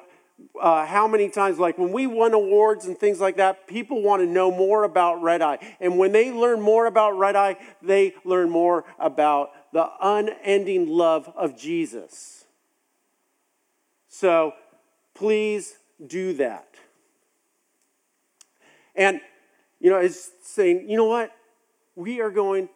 uh, 0.62 0.86
how 0.86 1.10
many 1.10 1.28
times, 1.28 1.60
like 1.60 1.78
when 1.78 1.92
we 1.92 2.08
won 2.08 2.34
awards 2.34 2.86
and 2.86 2.98
things 2.98 3.20
like 3.20 3.36
that, 3.36 3.68
people 3.68 4.02
want 4.02 4.22
to 4.22 4.28
know 4.28 4.50
more 4.50 4.86
about 4.86 5.22
Red 5.22 5.42
Eye. 5.42 5.58
And 5.82 5.98
when 5.98 6.14
they 6.14 6.32
learn 6.32 6.62
more 6.62 6.86
about 6.86 7.18
Red 7.18 7.36
Eye, 7.36 7.58
they 7.82 8.16
learn 8.24 8.50
more 8.50 8.86
about 8.98 9.50
the 9.74 9.90
unending 10.02 10.88
love 10.88 11.32
of 11.36 11.58
Jesus. 11.58 12.46
So 14.08 14.54
please 15.14 15.76
do 16.06 16.34
that. 16.34 16.68
And, 18.96 19.22
you 19.80 19.90
know, 19.90 19.98
it's 19.98 20.32
saying, 20.44 20.90
you 20.90 20.98
know 20.98 21.06
what? 21.06 21.32
We 21.96 22.22
are 22.22 22.32
going 22.32 22.70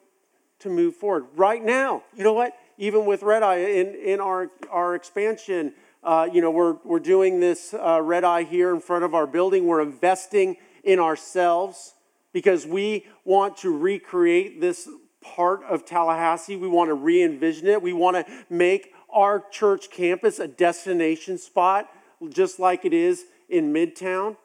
to 0.60 0.70
move 0.70 0.96
forward 0.96 1.26
right 1.36 1.64
now. 1.64 2.04
You 2.16 2.24
know 2.24 2.34
what? 2.34 2.54
Even 2.78 3.06
with 3.06 3.24
Red 3.24 3.44
Eye 3.44 3.58
in, 3.58 3.96
in 3.96 4.20
our, 4.20 4.50
our 4.70 4.96
expansion, 4.96 5.74
uh, 6.04 6.28
you 6.32 6.42
know, 6.42 6.52
we're, 6.52 6.78
we're 6.84 7.00
doing 7.00 7.40
this 7.40 7.74
uh, 7.74 8.02
red 8.02 8.24
eye 8.24 8.44
here 8.44 8.74
in 8.74 8.82
front 8.82 9.04
of 9.04 9.14
our 9.14 9.28
building. 9.28 9.68
We're 9.68 9.82
investing 9.82 10.58
in 10.84 11.00
ourselves 11.00 11.94
because 12.34 12.66
we 12.66 13.06
want 13.26 13.58
to 13.58 13.76
recreate 13.76 14.62
this 14.62 14.88
part 15.22 15.64
of 15.64 15.86
Tallahassee. 15.86 16.56
We 16.56 16.68
want 16.68 16.90
to 16.90 16.94
re 16.94 17.24
envision 17.24 17.68
it. 17.68 17.82
We 17.82 17.94
want 17.94 18.18
to 18.18 18.34
make 18.50 18.94
our 19.10 19.44
church 19.52 19.90
campus 19.90 20.40
a 20.40 20.48
destination 20.48 21.38
spot, 21.38 21.90
just 22.30 22.60
like 22.60 22.86
it 22.86 22.94
is 22.94 23.26
in 23.50 23.74
Midtown. 23.74 24.38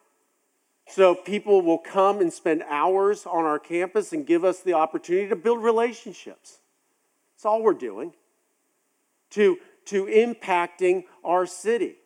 So 0.88 1.14
people 1.14 1.62
will 1.62 1.78
come 1.78 2.20
and 2.20 2.32
spend 2.32 2.62
hours 2.68 3.26
on 3.26 3.44
our 3.44 3.58
campus 3.58 4.12
and 4.12 4.26
give 4.26 4.44
us 4.44 4.60
the 4.60 4.74
opportunity 4.74 5.28
to 5.28 5.36
build 5.36 5.62
relationships. 5.62 6.58
That's 7.34 7.44
all 7.44 7.62
we're 7.62 7.74
doing. 7.74 8.12
To 9.30 9.58
to 9.86 10.06
impacting 10.06 11.04
our 11.24 11.46
city. 11.46 11.96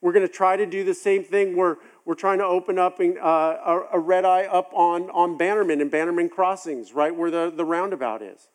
We're 0.00 0.12
going 0.12 0.26
to 0.26 0.32
try 0.32 0.56
to 0.56 0.66
do 0.66 0.84
the 0.84 0.94
same 0.94 1.24
thing. 1.24 1.56
We're, 1.56 1.76
we're 2.06 2.14
trying 2.14 2.38
to 2.38 2.44
open 2.44 2.78
up 2.78 3.00
uh, 3.00 3.04
a, 3.04 3.80
a, 3.94 3.98
red 3.98 4.24
eye 4.24 4.44
up 4.44 4.70
on, 4.72 5.10
on 5.10 5.36
Bannerman 5.36 5.80
and 5.80 5.90
Bannerman 5.90 6.28
Crossings, 6.28 6.92
right 6.92 7.14
where 7.14 7.32
the, 7.32 7.52
the 7.54 7.64
roundabout 7.64 8.22
is. 8.22 8.48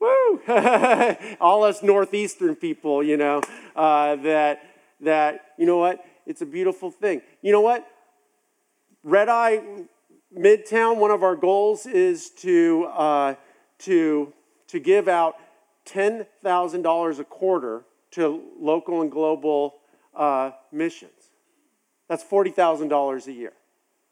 Woo! 0.00 0.40
All 1.40 1.62
us 1.62 1.80
Northeastern 1.80 2.56
people, 2.56 3.04
you 3.04 3.16
know, 3.16 3.40
uh, 3.76 4.16
that, 4.16 4.62
that, 5.00 5.52
you 5.58 5.64
know 5.64 5.78
what? 5.78 6.04
It's 6.26 6.42
a 6.42 6.46
beautiful 6.46 6.90
thing. 6.90 7.22
You 7.40 7.52
know 7.52 7.60
what? 7.60 7.86
Red 9.04 9.28
Eye 9.28 9.62
Midtown, 10.36 10.96
one 10.96 11.12
of 11.12 11.22
our 11.22 11.36
goals 11.36 11.86
is 11.86 12.30
to, 12.38 12.86
uh, 12.92 13.34
to, 13.80 14.32
to 14.66 14.80
give 14.80 15.06
out 15.06 15.36
$10,000 15.86 17.18
a 17.18 17.24
quarter 17.24 17.84
to 18.10 18.42
local 18.58 19.02
and 19.02 19.10
global 19.10 19.76
uh, 20.16 20.50
missions. 20.72 21.19
That's 22.10 22.24
$40,000 22.24 23.26
a 23.28 23.32
year. 23.32 23.52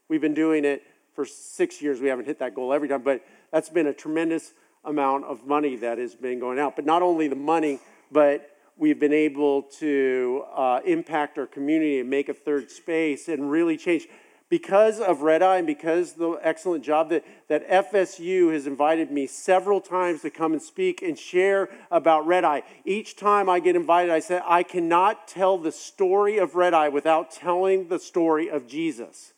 We've 0.06 0.20
been 0.20 0.32
doing 0.32 0.64
it 0.64 0.84
for 1.16 1.24
six 1.24 1.82
years. 1.82 2.00
We 2.00 2.06
haven't 2.06 2.26
hit 2.26 2.38
that 2.38 2.54
goal 2.54 2.72
every 2.72 2.86
time, 2.86 3.02
but 3.02 3.24
that's 3.50 3.68
been 3.68 3.88
a 3.88 3.92
tremendous 3.92 4.52
amount 4.84 5.24
of 5.24 5.48
money 5.48 5.74
that 5.74 5.98
has 5.98 6.14
been 6.14 6.38
going 6.38 6.60
out. 6.60 6.76
But 6.76 6.86
not 6.86 7.02
only 7.02 7.26
the 7.26 7.34
money, 7.34 7.80
but 8.12 8.56
we've 8.76 9.00
been 9.00 9.12
able 9.12 9.62
to 9.80 10.44
uh, 10.54 10.78
impact 10.86 11.38
our 11.38 11.48
community 11.48 11.98
and 11.98 12.08
make 12.08 12.28
a 12.28 12.34
third 12.34 12.70
space 12.70 13.26
and 13.26 13.50
really 13.50 13.76
change 13.76 14.06
because 14.48 14.98
of 14.98 15.20
Red 15.20 15.42
Eye 15.42 15.58
and 15.58 15.66
because 15.66 16.14
the 16.14 16.38
excellent 16.42 16.82
job 16.82 17.10
that, 17.10 17.24
that 17.48 17.68
FSU 17.68 18.52
has 18.52 18.66
invited 18.66 19.10
me 19.10 19.26
several 19.26 19.80
times 19.80 20.22
to 20.22 20.30
come 20.30 20.52
and 20.52 20.62
speak 20.62 21.02
and 21.02 21.18
share 21.18 21.68
about 21.90 22.26
Red 22.26 22.44
Eye. 22.44 22.62
Each 22.84 23.14
time 23.14 23.50
I 23.50 23.60
get 23.60 23.76
invited, 23.76 24.10
I 24.10 24.20
say, 24.20 24.40
I 24.46 24.62
cannot 24.62 25.28
tell 25.28 25.58
the 25.58 25.72
story 25.72 26.38
of 26.38 26.54
Red 26.54 26.72
Eye 26.72 26.88
without 26.88 27.30
telling 27.30 27.88
the 27.88 27.98
story 27.98 28.48
of 28.48 28.66
Jesus. 28.66 29.34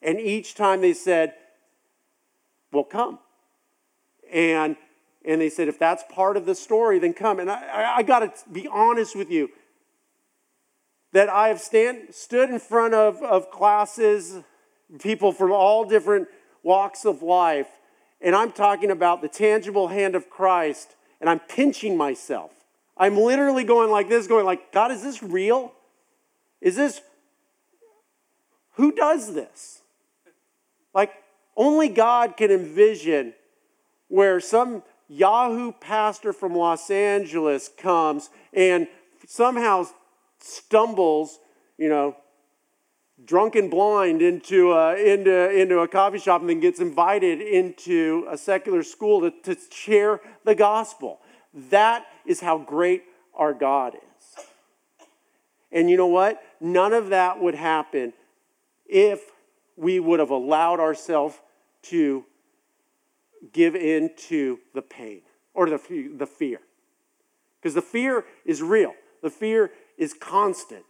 And 0.00 0.20
each 0.20 0.54
time 0.54 0.80
they 0.80 0.94
said, 0.94 1.34
Well, 2.72 2.84
come. 2.84 3.18
And, 4.32 4.76
and 5.24 5.40
they 5.40 5.50
said, 5.50 5.66
If 5.66 5.78
that's 5.78 6.04
part 6.08 6.36
of 6.36 6.46
the 6.46 6.54
story, 6.54 7.00
then 7.00 7.14
come. 7.14 7.40
And 7.40 7.50
I, 7.50 7.62
I, 7.64 7.96
I 7.96 8.02
got 8.02 8.20
to 8.20 8.50
be 8.50 8.68
honest 8.68 9.16
with 9.16 9.30
you 9.30 9.50
that 11.12 11.28
I 11.28 11.48
have 11.48 11.60
stand, 11.60 12.14
stood 12.14 12.48
in 12.48 12.58
front 12.58 12.94
of, 12.94 13.22
of 13.22 13.50
classes 13.50 14.40
people 15.00 15.32
from 15.32 15.52
all 15.52 15.84
different 15.84 16.28
walks 16.62 17.04
of 17.04 17.22
life. 17.22 17.68
And 18.20 18.36
I'm 18.36 18.52
talking 18.52 18.90
about 18.90 19.22
the 19.22 19.28
tangible 19.28 19.88
hand 19.88 20.14
of 20.14 20.30
Christ, 20.30 20.94
and 21.20 21.28
I'm 21.28 21.40
pinching 21.40 21.96
myself. 21.96 22.52
I'm 22.96 23.16
literally 23.16 23.64
going 23.64 23.90
like 23.90 24.08
this, 24.08 24.26
going 24.26 24.44
like, 24.44 24.72
God, 24.72 24.92
is 24.92 25.02
this 25.02 25.22
real? 25.22 25.72
Is 26.60 26.76
this 26.76 27.00
who 28.74 28.92
does 28.92 29.34
this? 29.34 29.82
Like, 30.94 31.12
only 31.56 31.88
God 31.88 32.36
can 32.36 32.50
envision 32.50 33.34
where 34.08 34.40
some 34.40 34.82
Yahoo 35.08 35.72
pastor 35.72 36.32
from 36.32 36.54
Los 36.54 36.90
Angeles 36.90 37.70
comes 37.76 38.30
and 38.52 38.88
somehow 39.26 39.86
stumbles, 40.38 41.38
you 41.76 41.88
know, 41.88 42.16
drunk 43.24 43.54
and 43.56 43.70
blind 43.70 44.22
into 44.22 44.72
a, 44.72 44.96
into, 44.96 45.50
into 45.50 45.78
a 45.78 45.88
coffee 45.88 46.18
shop 46.18 46.40
and 46.40 46.50
then 46.50 46.60
gets 46.60 46.80
invited 46.80 47.40
into 47.40 48.26
a 48.30 48.36
secular 48.36 48.82
school 48.82 49.20
to, 49.20 49.30
to 49.42 49.60
share 49.70 50.20
the 50.44 50.54
gospel. 50.54 51.20
That 51.70 52.06
is 52.26 52.40
how 52.40 52.58
great 52.58 53.04
our 53.34 53.54
God 53.54 53.94
is. 53.94 54.44
And 55.70 55.88
you 55.88 55.96
know 55.96 56.06
what? 56.06 56.42
None 56.60 56.92
of 56.92 57.08
that 57.10 57.40
would 57.40 57.54
happen 57.54 58.12
if 58.86 59.20
we 59.76 59.98
would 60.00 60.20
have 60.20 60.30
allowed 60.30 60.80
ourselves 60.80 61.34
to 61.82 62.24
give 63.52 63.74
in 63.74 64.10
to 64.16 64.58
the 64.74 64.82
pain 64.82 65.22
or 65.54 65.68
the, 65.68 66.10
the 66.16 66.26
fear. 66.26 66.60
Because 67.60 67.74
the 67.74 67.82
fear 67.82 68.24
is 68.44 68.62
real, 68.62 68.94
the 69.22 69.30
fear 69.30 69.70
is 69.96 70.12
constant. 70.14 70.84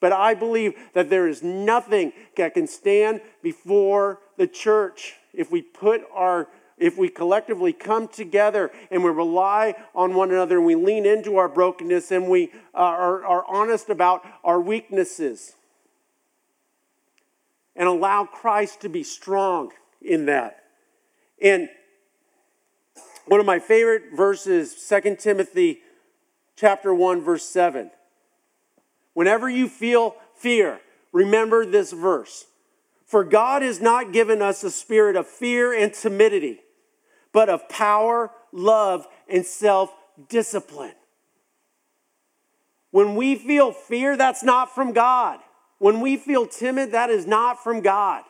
But 0.00 0.12
I 0.12 0.34
believe 0.34 0.74
that 0.92 1.10
there 1.10 1.26
is 1.26 1.42
nothing 1.42 2.12
that 2.36 2.54
can 2.54 2.66
stand 2.66 3.20
before 3.42 4.20
the 4.36 4.46
church 4.46 5.14
if 5.32 5.50
we 5.50 5.62
put 5.62 6.02
our 6.12 6.48
if 6.78 6.98
we 6.98 7.08
collectively 7.08 7.72
come 7.72 8.06
together 8.06 8.70
and 8.90 9.02
we 9.02 9.10
rely 9.10 9.74
on 9.94 10.14
one 10.14 10.30
another 10.30 10.58
and 10.58 10.66
we 10.66 10.74
lean 10.74 11.06
into 11.06 11.38
our 11.38 11.48
brokenness 11.48 12.10
and 12.10 12.28
we 12.28 12.52
uh, 12.74 12.78
are, 12.78 13.24
are 13.24 13.44
honest 13.48 13.88
about 13.88 14.22
our 14.44 14.60
weaknesses 14.60 15.54
and 17.74 17.88
allow 17.88 18.24
Christ 18.24 18.82
to 18.82 18.90
be 18.90 19.02
strong 19.02 19.70
in 20.02 20.26
that. 20.26 20.64
And 21.40 21.70
one 23.26 23.40
of 23.40 23.46
my 23.46 23.58
favorite 23.58 24.14
verses, 24.14 24.74
2 24.88 25.16
Timothy 25.16 25.80
chapter 26.56 26.94
1, 26.94 27.22
verse 27.22 27.44
7. 27.44 27.90
Whenever 29.16 29.48
you 29.48 29.66
feel 29.66 30.14
fear, 30.34 30.78
remember 31.10 31.64
this 31.64 31.90
verse. 31.90 32.44
For 33.06 33.24
God 33.24 33.62
has 33.62 33.80
not 33.80 34.12
given 34.12 34.42
us 34.42 34.62
a 34.62 34.70
spirit 34.70 35.16
of 35.16 35.26
fear 35.26 35.72
and 35.72 35.90
timidity, 35.94 36.60
but 37.32 37.48
of 37.48 37.66
power, 37.70 38.30
love, 38.52 39.06
and 39.26 39.46
self 39.46 39.90
discipline. 40.28 40.92
When 42.90 43.14
we 43.14 43.36
feel 43.36 43.72
fear, 43.72 44.18
that's 44.18 44.42
not 44.42 44.74
from 44.74 44.92
God. 44.92 45.38
When 45.78 46.02
we 46.02 46.18
feel 46.18 46.46
timid, 46.46 46.92
that 46.92 47.08
is 47.08 47.26
not 47.26 47.64
from 47.64 47.80
God. 47.80 48.22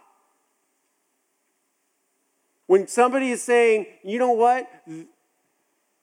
When 2.69 2.87
somebody 2.87 3.31
is 3.31 3.43
saying, 3.43 3.87
you 4.05 4.21
know 4.21 4.31
what, 4.31 4.71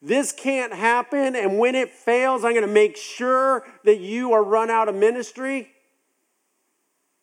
this 0.06 0.34
can't 0.34 0.74
happen, 0.74 1.34
and 1.34 1.58
when 1.58 1.76
it 1.76 1.89
fails, 1.89 2.44
I'm 2.44 2.52
going 2.52 2.68
to 2.68 2.72
make 2.72 2.98
sure 2.98 3.63
that 3.86 4.02
you 4.02 4.34
are 4.34 4.44
run 4.44 4.70
out 4.70 4.89
of 4.89 4.96
ministry. 4.96 5.70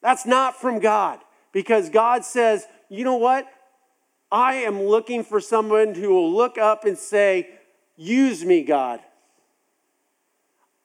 That's 0.01 0.25
not 0.25 0.59
from 0.59 0.81
God 0.81 1.21
because 1.53 1.91
God 1.91 2.25
says, 2.25 2.65
you 2.89 3.05
know 3.05 3.17
what? 3.17 3.47
I 4.33 4.55
am 4.55 4.83
looking 4.83 5.25
for 5.25 5.41
someone 5.41 5.95
who 5.95 6.09
will 6.09 6.33
look 6.33 6.57
up 6.57 6.87
and 6.87 6.97
say, 6.97 7.51
Use 7.97 8.47
me, 8.47 8.63
God. 8.63 9.01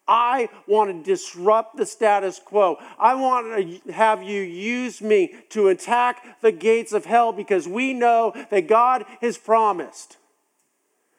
I 0.06 0.50
want 0.68 0.92
to 0.92 1.10
disrupt 1.10 1.78
the 1.78 1.86
status 1.86 2.42
quo. 2.44 2.78
I 3.00 3.16
want 3.16 3.86
to 3.86 3.92
have 3.94 4.22
you 4.22 4.42
use 4.42 5.02
me 5.02 5.34
to 5.50 5.70
attack 5.70 6.42
the 6.42 6.52
gates 6.52 6.92
of 6.92 7.06
hell 7.06 7.32
because 7.32 7.70
we 7.70 7.94
know 7.94 8.34
that 8.52 8.68
God 8.68 9.06
has 9.22 9.38
promised 9.38 10.18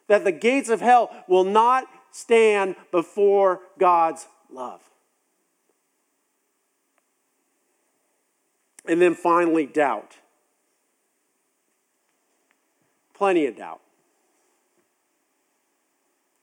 that 0.08 0.24
the 0.24 0.32
gates 0.32 0.68
of 0.68 0.80
hell 0.80 1.10
will 1.28 1.44
not 1.44 1.84
stand 2.10 2.76
before 2.92 3.60
God's 3.78 4.26
love. 4.50 4.80
And 8.86 9.00
then 9.00 9.14
finally, 9.14 9.66
doubt. 9.66 10.16
Plenty 13.14 13.46
of 13.46 13.56
doubt. 13.56 13.80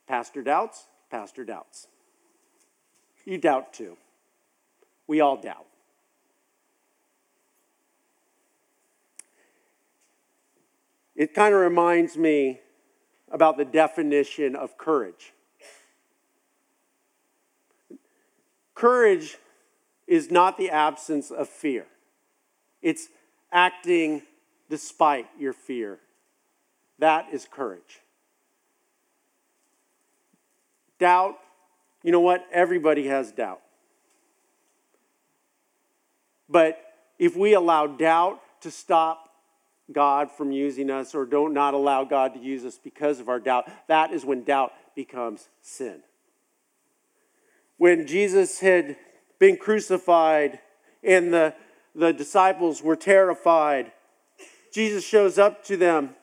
Pastor 0.07 0.41
doubts, 0.41 0.87
pastor 1.09 1.45
doubts. 1.45 1.87
You 3.25 3.37
doubt 3.37 3.73
too. 3.73 3.97
We 5.07 5.21
all 5.21 5.37
doubt. 5.37 5.65
It 11.15 11.33
kind 11.33 11.53
of 11.53 11.61
reminds 11.61 12.17
me 12.17 12.59
about 13.33 13.57
the 13.57 13.65
definition 13.65 14.55
of 14.55 14.77
courage. 14.77 15.33
Courage 18.75 19.37
is 20.07 20.31
not 20.31 20.57
the 20.57 20.69
absence 20.69 21.31
of 21.31 21.49
fear, 21.49 21.85
it's 22.81 23.09
acting 23.51 24.21
despite 24.69 25.27
your 25.37 25.53
fear. 25.53 25.99
That 26.99 27.27
is 27.33 27.47
courage. 27.49 28.01
Doubt, 30.99 31.37
you 32.03 32.11
know 32.11 32.21
what? 32.21 32.45
Everybody 32.51 33.07
has 33.07 33.31
doubt. 33.31 33.61
But 36.47 36.79
if 37.17 37.35
we 37.35 37.53
allow 37.53 37.87
doubt 37.87 38.41
to 38.61 38.71
stop 38.71 39.22
God 39.91 40.31
from 40.31 40.51
using 40.51 40.89
us 40.89 41.13
or 41.13 41.25
don't 41.25 41.53
not 41.53 41.73
allow 41.73 42.03
God 42.03 42.33
to 42.33 42.39
use 42.39 42.63
us 42.63 42.79
because 42.81 43.19
of 43.19 43.29
our 43.29 43.39
doubt, 43.39 43.69
that 43.87 44.11
is 44.11 44.25
when 44.25 44.43
doubt 44.43 44.73
becomes 44.95 45.49
sin. 45.61 46.01
When 47.77 48.07
Jesus 48.07 48.59
had 48.59 48.95
been 49.39 49.57
crucified 49.57 50.59
and 51.03 51.33
the, 51.33 51.53
the 51.93 52.13
disciples 52.13 52.81
were 52.81 52.95
terrified, 52.95 53.91
Jesus 54.71 55.05
shows 55.05 55.37
up 55.37 55.63
to 55.65 55.75
them 55.75 56.15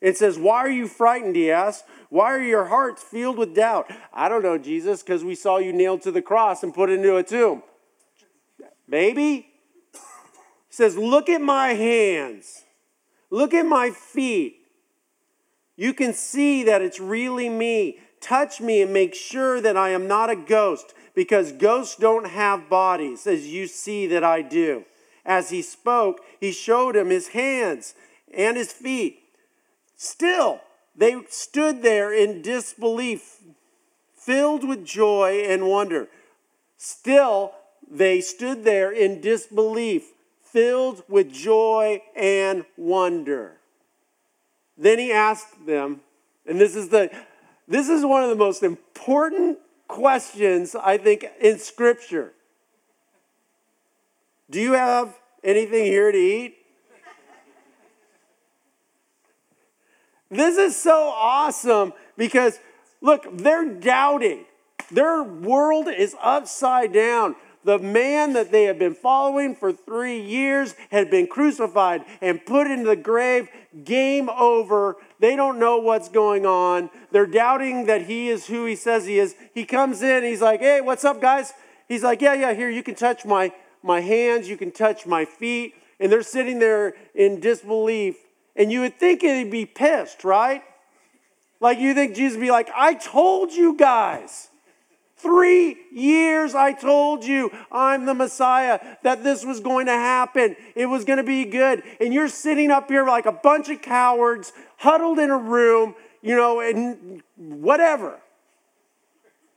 and 0.00 0.16
says, 0.16 0.38
Why 0.38 0.58
are 0.58 0.70
you 0.70 0.88
frightened? 0.88 1.36
He 1.36 1.50
asks. 1.50 1.86
Why 2.08 2.26
are 2.26 2.42
your 2.42 2.66
hearts 2.66 3.02
filled 3.02 3.36
with 3.36 3.54
doubt? 3.54 3.90
I 4.12 4.28
don't 4.28 4.42
know, 4.42 4.58
Jesus, 4.58 5.02
because 5.02 5.24
we 5.24 5.34
saw 5.34 5.58
you 5.58 5.72
nailed 5.72 6.02
to 6.02 6.12
the 6.12 6.22
cross 6.22 6.62
and 6.62 6.72
put 6.72 6.88
into 6.88 7.16
a 7.16 7.22
tomb. 7.22 7.64
Maybe? 8.86 9.48
He 9.92 9.98
says, 10.70 10.96
Look 10.96 11.28
at 11.28 11.40
my 11.40 11.74
hands 11.74 12.62
Look 13.30 13.54
at 13.54 13.66
my 13.66 13.90
feet. 13.90 14.58
You 15.76 15.92
can 15.92 16.14
see 16.14 16.64
that 16.64 16.82
it's 16.82 17.00
really 17.00 17.48
me. 17.48 17.98
Touch 18.20 18.60
me 18.60 18.82
and 18.82 18.92
make 18.92 19.14
sure 19.14 19.60
that 19.60 19.76
I 19.76 19.90
am 19.90 20.08
not 20.08 20.30
a 20.30 20.36
ghost, 20.36 20.94
because 21.14 21.52
ghosts 21.52 21.96
don't 21.96 22.28
have 22.28 22.70
bodies, 22.70 23.26
as 23.26 23.46
you 23.46 23.66
see 23.66 24.06
that 24.06 24.24
I 24.24 24.42
do. 24.42 24.84
As 25.24 25.50
he 25.50 25.60
spoke, 25.62 26.20
he 26.40 26.52
showed 26.52 26.96
him 26.96 27.10
his 27.10 27.28
hands 27.28 27.94
and 28.32 28.56
his 28.56 28.72
feet. 28.72 29.20
Still, 29.96 30.60
they 30.94 31.22
stood 31.28 31.82
there 31.82 32.12
in 32.12 32.42
disbelief, 32.42 33.40
filled 34.14 34.66
with 34.66 34.84
joy 34.84 35.42
and 35.46 35.68
wonder. 35.68 36.08
Still, 36.76 37.52
they 37.88 38.20
stood 38.20 38.64
there 38.64 38.90
in 38.92 39.20
disbelief, 39.20 40.12
filled 40.56 41.02
with 41.06 41.30
joy 41.30 42.00
and 42.16 42.64
wonder. 42.78 43.58
Then 44.78 44.98
he 44.98 45.12
asked 45.12 45.66
them, 45.66 46.00
and 46.46 46.58
this 46.58 46.74
is 46.74 46.88
the 46.88 47.10
this 47.68 47.90
is 47.90 48.06
one 48.06 48.22
of 48.22 48.30
the 48.30 48.36
most 48.36 48.62
important 48.62 49.58
questions 49.86 50.74
I 50.74 50.96
think 50.96 51.26
in 51.42 51.58
scripture. 51.58 52.32
Do 54.48 54.58
you 54.58 54.72
have 54.72 55.14
anything 55.44 55.84
here 55.84 56.10
to 56.10 56.18
eat? 56.18 56.56
This 60.30 60.56
is 60.56 60.74
so 60.74 61.12
awesome 61.14 61.92
because 62.16 62.58
look, 63.02 63.26
they're 63.30 63.74
doubting. 63.74 64.46
Their 64.90 65.22
world 65.22 65.88
is 65.88 66.16
upside 66.22 66.94
down. 66.94 67.36
The 67.66 67.80
man 67.80 68.34
that 68.34 68.52
they 68.52 68.62
had 68.62 68.78
been 68.78 68.94
following 68.94 69.56
for 69.56 69.72
three 69.72 70.20
years 70.20 70.76
had 70.92 71.10
been 71.10 71.26
crucified 71.26 72.04
and 72.20 72.46
put 72.46 72.68
into 72.68 72.86
the 72.86 72.94
grave. 72.94 73.48
Game 73.84 74.30
over. 74.30 74.94
They 75.18 75.34
don't 75.34 75.58
know 75.58 75.78
what's 75.78 76.08
going 76.08 76.46
on. 76.46 76.90
They're 77.10 77.26
doubting 77.26 77.86
that 77.86 78.02
he 78.02 78.28
is 78.28 78.46
who 78.46 78.66
he 78.66 78.76
says 78.76 79.04
he 79.06 79.18
is. 79.18 79.34
He 79.52 79.64
comes 79.64 80.00
in, 80.00 80.22
he's 80.22 80.40
like, 80.40 80.60
hey, 80.60 80.80
what's 80.80 81.04
up, 81.04 81.20
guys? 81.20 81.52
He's 81.88 82.04
like, 82.04 82.22
yeah, 82.22 82.34
yeah, 82.34 82.54
here, 82.54 82.70
you 82.70 82.84
can 82.84 82.94
touch 82.94 83.24
my, 83.24 83.52
my 83.82 84.00
hands, 84.00 84.48
you 84.48 84.56
can 84.56 84.70
touch 84.70 85.04
my 85.04 85.24
feet. 85.24 85.74
And 85.98 86.12
they're 86.12 86.22
sitting 86.22 86.60
there 86.60 86.94
in 87.16 87.40
disbelief. 87.40 88.14
And 88.54 88.70
you 88.70 88.82
would 88.82 88.96
think 89.00 89.22
he'd 89.22 89.50
be 89.50 89.66
pissed, 89.66 90.22
right? 90.22 90.62
Like 91.58 91.80
you 91.80 91.94
think 91.94 92.14
Jesus 92.14 92.36
would 92.36 92.44
be 92.44 92.52
like, 92.52 92.70
I 92.76 92.94
told 92.94 93.50
you 93.50 93.76
guys. 93.76 94.50
Three 95.18 95.78
years 95.92 96.54
I 96.54 96.72
told 96.72 97.24
you 97.24 97.50
I'm 97.72 98.04
the 98.04 98.12
Messiah, 98.12 98.78
that 99.02 99.24
this 99.24 99.44
was 99.44 99.60
going 99.60 99.86
to 99.86 99.92
happen. 99.92 100.56
It 100.74 100.86
was 100.86 101.04
going 101.04 101.16
to 101.16 101.24
be 101.24 101.46
good. 101.46 101.82
And 102.00 102.12
you're 102.12 102.28
sitting 102.28 102.70
up 102.70 102.88
here 102.90 103.06
like 103.06 103.24
a 103.24 103.32
bunch 103.32 103.70
of 103.70 103.80
cowards, 103.80 104.52
huddled 104.76 105.18
in 105.18 105.30
a 105.30 105.38
room, 105.38 105.94
you 106.20 106.36
know, 106.36 106.60
and 106.60 107.22
whatever, 107.36 108.20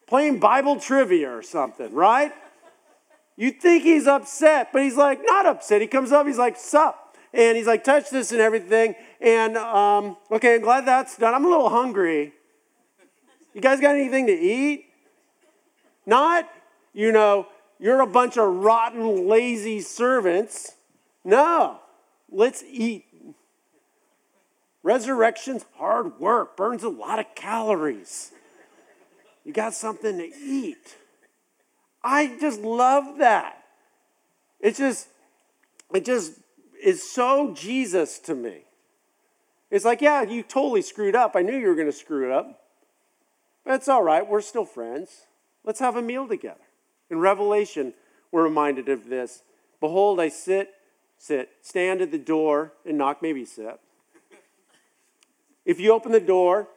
playing 0.08 0.40
Bible 0.40 0.80
trivia 0.80 1.30
or 1.30 1.42
something, 1.42 1.94
right? 1.94 2.32
You 3.36 3.52
think 3.52 3.84
he's 3.84 4.08
upset, 4.08 4.70
but 4.72 4.82
he's 4.82 4.98
like, 4.98 5.20
not 5.24 5.46
upset. 5.46 5.82
He 5.82 5.88
comes 5.88 6.12
up, 6.12 6.26
he's 6.26 6.38
like, 6.38 6.58
sup. 6.58 7.18
And 7.34 7.58
he's 7.58 7.68
like, 7.68 7.84
touch 7.84 8.10
this 8.10 8.32
and 8.32 8.40
everything. 8.40 8.96
And 9.20 9.58
um, 9.58 10.18
okay, 10.32 10.56
I'm 10.56 10.62
glad 10.62 10.86
that's 10.86 11.18
done. 11.18 11.34
I'm 11.34 11.46
a 11.46 11.50
little 11.50 11.70
hungry. 11.70 12.34
You 13.54 13.62
guys 13.62 13.80
got 13.82 13.96
anything 13.96 14.28
to 14.28 14.34
eat? 14.34 14.89
Not, 16.10 16.50
you 16.92 17.12
know, 17.12 17.46
you're 17.80 18.02
a 18.02 18.08
bunch 18.08 18.36
of 18.36 18.52
rotten, 18.52 19.28
lazy 19.28 19.80
servants. 19.80 20.74
No, 21.24 21.82
let's 22.32 22.64
eat. 22.68 23.06
Resurrection's 24.82 25.66
hard 25.76 26.20
work, 26.20 26.58
burns 26.58 26.82
a 26.82 26.90
lot 26.90 27.20
of 27.20 27.26
calories. 27.36 28.32
You 29.46 29.54
got 29.54 29.76
something 29.76 30.18
to 30.18 30.26
eat. 30.26 30.96
I 32.04 32.36
just 32.40 32.62
love 32.62 33.20
that. 33.20 33.64
It 34.60 34.76
just, 34.78 35.10
it 35.94 36.06
just 36.06 36.34
is 36.84 37.08
so 37.08 37.54
Jesus 37.54 38.18
to 38.20 38.34
me. 38.34 38.64
It's 39.70 39.86
like, 39.86 40.02
yeah, 40.02 40.24
you 40.24 40.42
totally 40.42 40.82
screwed 40.82 41.16
up. 41.16 41.36
I 41.36 41.44
knew 41.44 41.56
you 41.56 41.68
were 41.68 41.76
going 41.76 41.86
to 41.86 41.94
screw 41.94 42.26
it 42.26 42.32
up. 42.32 42.64
But 43.64 43.76
it's 43.76 43.88
all 43.88 44.02
right. 44.02 44.28
We're 44.28 44.42
still 44.42 44.66
friends. 44.66 45.28
Let's 45.64 45.80
have 45.80 45.96
a 45.96 46.02
meal 46.02 46.28
together. 46.28 46.60
In 47.10 47.20
Revelation, 47.20 47.94
we're 48.32 48.44
reminded 48.44 48.90
of 48.90 49.10
this. 49.10 49.44
Behold, 49.80 50.20
I 50.20 50.30
sit, 50.30 50.74
sit, 51.18 51.50
stand 51.62 52.02
at 52.02 52.12
the 52.12 52.18
door 52.18 52.74
and 52.86 52.98
knock, 52.98 53.22
maybe 53.22 53.46
sit. 53.46 53.80
If 55.66 55.80
you 55.80 55.94
open 55.94 56.12
the 56.12 56.20
door, 56.20 56.68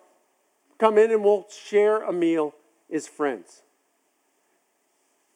come 0.79 0.99
in 0.99 1.11
and 1.11 1.25
we'll 1.25 1.47
share 1.51 2.03
a 2.03 2.13
meal 2.13 2.55
as 2.93 3.07
friends. 3.07 3.63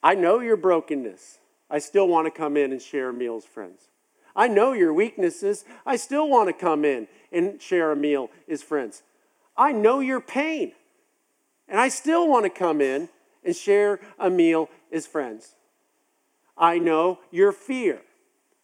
I 0.03 0.13
know 0.13 0.39
your 0.39 0.57
brokenness. 0.57 1.39
I 1.69 1.79
still 1.79 2.07
want 2.07 2.27
to 2.27 2.31
come 2.31 2.55
in 2.55 2.71
and 2.71 2.81
share 2.81 3.09
a 3.09 3.13
meal 3.13 3.37
as 3.37 3.45
friends. 3.45 3.89
I 4.35 4.47
know 4.47 4.73
your 4.73 4.93
weaknesses. 4.93 5.65
I 5.85 5.95
still 5.95 6.29
want 6.29 6.47
to 6.47 6.53
come 6.53 6.85
in 6.85 7.07
and 7.31 7.61
share 7.61 7.91
a 7.91 7.95
meal 7.95 8.29
as 8.47 8.61
friends. 8.61 9.01
I 9.57 9.71
know 9.71 9.99
your 9.99 10.21
pain. 10.21 10.73
And 11.67 11.79
I 11.79 11.89
still 11.89 12.27
want 12.27 12.45
to 12.45 12.49
come 12.49 12.79
in 12.79 13.09
and 13.47 13.55
share 13.55 14.01
a 14.19 14.29
meal 14.29 14.69
as 14.91 15.07
friends. 15.07 15.55
I 16.57 16.79
know 16.79 17.19
your 17.31 17.53
fear, 17.53 18.01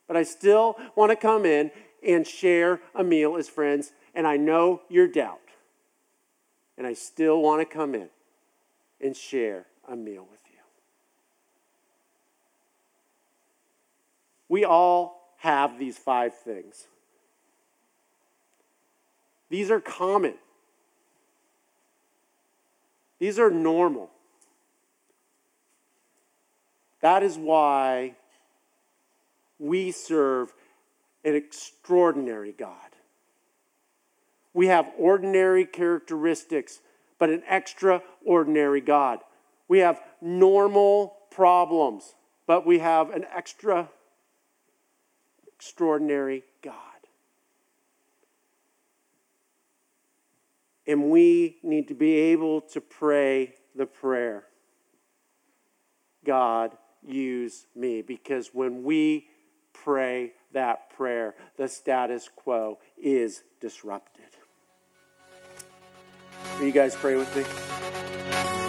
but 0.08 0.18
I 0.18 0.24
still 0.24 0.76
want 0.96 1.12
to 1.12 1.16
come 1.16 1.46
in 1.46 1.72
and 2.06 2.28
share 2.28 2.82
a 2.94 3.04
meal 3.04 3.38
as 3.38 3.48
friends. 3.48 3.94
And 4.14 4.28
I 4.28 4.36
know 4.36 4.82
your 4.90 5.08
doubt, 5.08 5.40
and 6.78 6.86
I 6.86 6.94
still 6.94 7.42
want 7.42 7.62
to 7.62 7.66
come 7.66 7.96
in 7.96 8.10
and 9.02 9.16
share 9.16 9.66
a 9.88 9.96
meal 9.96 10.28
with 10.30 10.42
you. 10.52 10.60
We 14.50 14.66
all 14.66 15.34
have 15.38 15.80
these 15.80 15.98
five 15.98 16.38
things. 16.38 16.88
These 19.50 19.72
are 19.72 19.80
common. 19.80 20.36
These 23.20 23.40
are 23.40 23.50
normal. 23.50 24.13
That 27.04 27.22
is 27.22 27.38
why 27.38 28.16
we 29.60 29.92
serve 29.92 30.54
an 31.26 31.36
extraordinary 31.36 32.54
God. 32.54 32.78
We 34.54 34.68
have 34.68 34.88
ordinary 34.98 35.66
characteristics, 35.66 36.80
but 37.20 37.30
an 37.30 37.44
extraordinary 37.50 38.80
God. 38.80 39.20
We 39.68 39.80
have 39.80 40.00
normal 40.22 41.18
problems, 41.30 42.16
but 42.48 42.66
we 42.66 42.80
have 42.80 43.10
an 43.10 43.26
extra 43.36 43.90
extraordinary 45.54 46.46
God. 46.62 46.78
And 50.88 51.12
we 51.12 51.58
need 51.64 51.90
to 51.90 51.96
be 51.96 52.14
able 52.14 52.62
to 52.62 52.80
pray 52.80 53.56
the 53.76 53.86
prayer 53.86 54.46
God, 56.24 56.78
use 57.08 57.66
me. 57.76 58.02
Because 58.02 58.50
when 58.54 58.84
we 58.84 59.28
pray 59.74 60.34
that 60.54 60.90
prayer, 60.96 61.36
the 61.58 61.68
status 61.68 62.30
quo 62.36 62.80
is 62.98 63.44
disrupted. 63.60 64.26
Will 66.60 66.68
you 66.68 66.72
guys 66.72 66.96
pray 66.96 67.16
with 67.16 67.36
me? 67.36 68.63